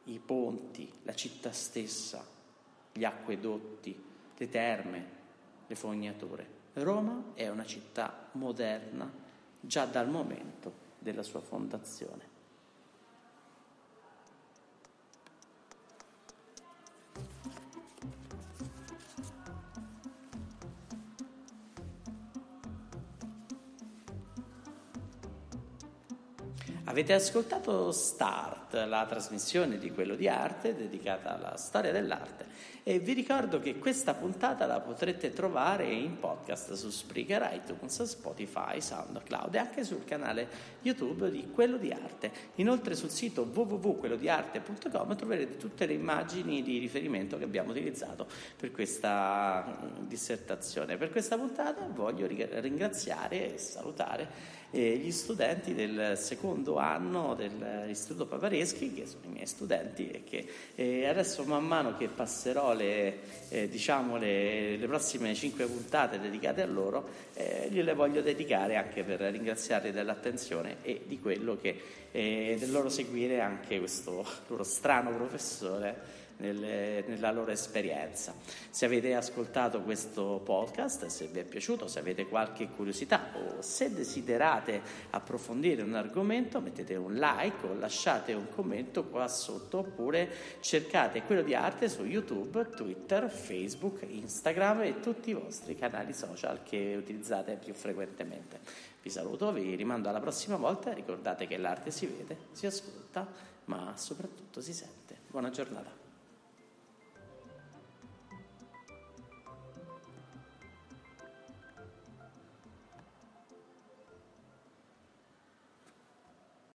i 0.06 0.20
ponti, 0.20 0.92
la 1.04 1.14
città 1.14 1.52
stessa, 1.52 2.26
gli 2.92 3.06
acquedotti, 3.06 3.96
le 4.38 4.50
terme, 4.50 5.06
le 5.68 5.76
fognature. 5.76 6.60
Roma 6.74 7.32
è 7.34 7.50
una 7.50 7.66
città 7.66 8.30
moderna 8.34 9.12
già 9.60 9.86
dal 9.86 10.10
momento 10.10 10.74
della 11.00 11.24
sua 11.24 11.42
fondazione. 11.42 12.40
Avete 27.02 27.16
ascoltato 27.16 27.92
Start, 27.92 28.76
la 28.86 29.08
trasmissione 29.10 29.80
di 29.80 29.90
quello 29.90 30.14
di 30.14 30.28
arte 30.28 30.76
dedicata 30.76 31.36
alla 31.36 31.58
storia 31.58 31.92
dell'arte 31.92 32.46
e 32.84 33.00
vi 33.00 33.14
ricordo 33.14 33.60
che 33.60 33.80
questa 33.80 34.14
puntata 34.14 34.68
la 34.68 34.80
potrete 34.80 35.32
trovare 35.34 35.86
in 35.86 36.20
podcast 36.20 36.74
su 36.74 36.92
Spreaker, 36.92 37.50
iTunes, 37.54 38.04
Spotify, 38.04 38.82
SoundCloud 38.82 39.56
e 39.56 39.58
anche 39.58 39.84
sul 39.84 40.04
canale 40.06 40.48
YouTube 40.82 41.32
di 41.32 41.50
Quello 41.52 41.78
di 41.78 41.92
Arte. 41.92 42.32
Inoltre 42.56 42.96
sul 42.96 43.10
sito 43.10 43.50
www.quellodiarte.com 43.52 45.16
troverete 45.16 45.58
tutte 45.58 45.88
le 45.88 45.94
immagini 45.94 46.62
di 46.62 46.78
riferimento 46.78 47.38
che 47.40 47.44
abbiamo 47.44 47.72
utilizzato 47.72 48.28
per 48.56 48.72
questa 48.72 49.66
mm, 49.66 50.08
dissertazione. 50.08 50.98
Per 50.98 51.10
questa 51.10 51.36
puntata 51.36 51.88
voglio 51.92 52.28
ringraziare 52.28 53.54
e 53.54 53.58
salutare 53.58 54.60
eh, 54.72 54.98
gli 54.98 55.12
studenti 55.12 55.74
del 55.74 56.18
secondo 56.18 56.78
anno 56.78 57.36
dell'Istituto 57.36 58.26
Papareschi, 58.26 58.94
che 58.94 59.06
sono 59.06 59.26
i 59.26 59.30
miei 59.30 59.46
studenti 59.46 60.10
e 60.10 60.24
che 60.24 60.48
eh, 60.76 61.06
adesso 61.06 61.44
man 61.44 61.66
mano 61.66 61.98
che 61.98 62.08
passerò 62.08 62.74
le, 62.74 63.20
eh, 63.50 63.70
diciamo 63.70 64.18
le, 64.18 64.78
le, 64.78 64.88
prossime 64.88 65.36
cinque 65.36 65.66
puntate 65.66 66.20
dedicate 66.20 66.62
a 66.62 66.68
loro, 66.68 67.08
eh, 67.34 67.68
gliele 67.70 67.94
voglio 67.94 68.22
dedicare 68.22 68.76
anche 68.78 69.04
per 69.04 69.20
ringraziarli 69.20 69.92
dell'attenzione 69.92 70.78
e 70.82 71.02
di 71.06 71.20
quello 71.20 71.58
che 71.60 71.80
eh, 72.12 72.56
del 72.60 72.72
loro 72.72 72.90
seguire 72.90 73.40
anche 73.42 73.80
questo 73.80 74.26
loro 74.48 74.64
strano 74.64 75.12
professore 75.12 76.20
nelle, 76.42 77.04
nella 77.08 77.32
loro 77.32 77.52
esperienza. 77.52 78.34
Se 78.70 78.86
avete 78.86 79.14
ascoltato 79.14 79.82
questo 79.82 80.42
podcast, 80.44 81.06
se 81.06 81.28
vi 81.28 81.40
è 81.40 81.44
piaciuto, 81.44 81.88
se 81.88 82.00
avete 82.00 82.28
qualche 82.28 82.68
curiosità 82.68 83.30
o 83.36 83.62
se 83.62 83.94
desiderate 83.94 84.82
approfondire 85.12 85.84
un 85.84 85.94
argomento, 85.94 86.60
mettete 86.60 86.96
un 86.96 87.14
like 87.14 87.66
o 87.66 87.74
lasciate 87.76 88.34
un 88.34 88.48
commento 88.54 89.06
qua 89.06 89.28
sotto 89.28 89.80
oppure 89.80 90.30
cercate 90.60 91.22
quello 91.24 91.44
di 91.44 91.54
arte 91.54 91.88
su 91.88 92.04
YouTube, 92.04 92.70
Twitter, 92.76 93.30
Facebook, 93.30 94.06
Instagram 94.08 94.82
e 94.82 95.00
tutti 95.00 95.30
i 95.30 95.34
vostri 95.34 95.76
canali 95.76 96.14
social 96.14 96.64
che 96.64 96.96
utilizzate 96.98 97.56
più 97.56 97.74
frequentemente. 97.74 98.60
Vi 99.04 99.10
saluto, 99.10 99.52
vi 99.52 99.76
rimando 99.76 100.10
alla 100.10 100.20
prossima 100.20 100.58
volta, 100.58 100.92
ricordate 100.94 101.48
che 101.48 101.58
l'arte 101.58 101.92
si 101.92 102.06
vede, 102.06 102.38
si 102.52 102.66
ascolta, 102.66 103.28
ma 103.66 103.94
soprattutto 103.96 104.62
si 104.62 104.74
sente. 104.74 105.18
Buona 105.28 105.50
giornata. 105.50 106.01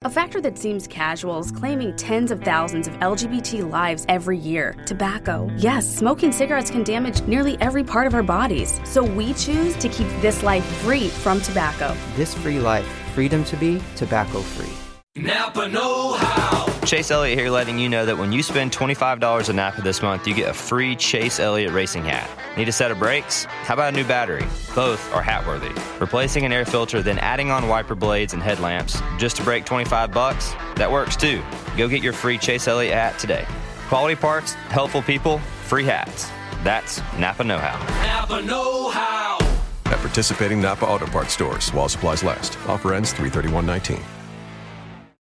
A 0.07 0.09
factor 0.09 0.41
that 0.43 0.57
seems 0.57 0.87
casual 0.87 1.41
is 1.41 1.51
claiming 1.51 1.93
tens 1.97 2.31
of 2.31 2.41
thousands 2.41 2.87
of 2.87 2.95
LGBT 3.01 3.69
lives 3.69 4.07
every 4.09 4.39
year. 4.39 4.77
Tobacco. 4.87 5.51
Yes, 5.57 5.85
smoking 5.85 6.31
cigarettes 6.31 6.71
can 6.71 6.85
damage 6.85 7.23
nearly 7.23 7.59
every 7.61 7.83
part 7.83 8.07
of 8.07 8.15
our 8.15 8.23
bodies. 8.23 8.79
So 8.85 9.03
we 9.03 9.35
choose 9.35 9.75
to 9.79 9.89
keep 9.89 10.07
this 10.21 10.45
life 10.45 10.65
free 10.85 11.09
from 11.09 11.41
tobacco. 11.41 11.97
This 12.15 12.35
free 12.35 12.61
life, 12.61 12.87
freedom 13.17 13.43
to 13.47 13.57
be 13.57 13.83
tobacco 13.97 14.43
free. 14.43 14.73
Napa 15.21 15.67
Know 15.67 16.13
How. 16.13 16.56
Chase 16.87 17.11
Elliott 17.11 17.37
here 17.37 17.51
letting 17.51 17.81
you 17.81 17.89
know 17.89 18.07
that 18.07 18.17
when 18.17 18.31
you 18.31 18.45
spend 18.45 18.71
$25 18.71 19.49
at 19.49 19.55
Napa 19.57 19.83
this 19.83 20.03
month, 20.03 20.25
you 20.25 20.33
get 20.33 20.49
a 20.49 20.55
free 20.55 20.95
Chase 20.95 21.41
Elliott 21.41 21.73
racing 21.73 22.05
hat. 22.05 22.31
Need 22.57 22.69
a 22.69 22.73
set 22.73 22.93
of 22.93 23.01
brakes? 23.01 23.43
How 23.45 23.75
about 23.75 23.93
a 23.93 23.97
new 23.97 24.05
battery? 24.05 24.47
Both 24.73 25.13
are 25.13 25.21
hat 25.21 25.45
worthy. 25.49 25.73
Replacing 25.99 26.45
an 26.45 26.53
air 26.53 26.65
filter, 26.65 27.03
then 27.03 27.19
adding 27.19 27.51
on 27.51 27.67
wiper 27.67 27.97
blades 27.97 28.35
and 28.35 28.43
headlamps 28.43 29.03
just 29.19 29.35
to 29.39 29.43
break 29.43 29.65
25 29.65 30.13
bucks? 30.13 30.53
That 30.77 30.89
works 30.89 31.17
too. 31.17 31.43
Go 31.77 31.89
get 31.89 32.05
your 32.05 32.13
free 32.13 32.39
Chase 32.39 32.69
Elliott 32.69 32.95
hat 32.95 33.19
today. 33.19 33.47
Quality 33.89 34.15
parts, 34.15 34.53
helpful 34.53 35.03
people, 35.03 35.39
free 35.65 35.85
hats. 35.85 36.31
That's 36.63 37.01
Napa 37.19 37.43
Know 37.43 37.59
How. 37.59 37.81
Napa 38.07 38.43
Know 38.43 38.91
How. 38.91 39.39
At 39.87 39.99
participating 39.99 40.61
Napa 40.61 40.87
Auto 40.87 41.07
Parts 41.07 41.33
stores 41.33 41.71
while 41.71 41.89
supplies 41.89 42.23
last. 42.23 42.57
Offer 42.69 42.95
ends 42.95 43.13
33119. 43.13 44.16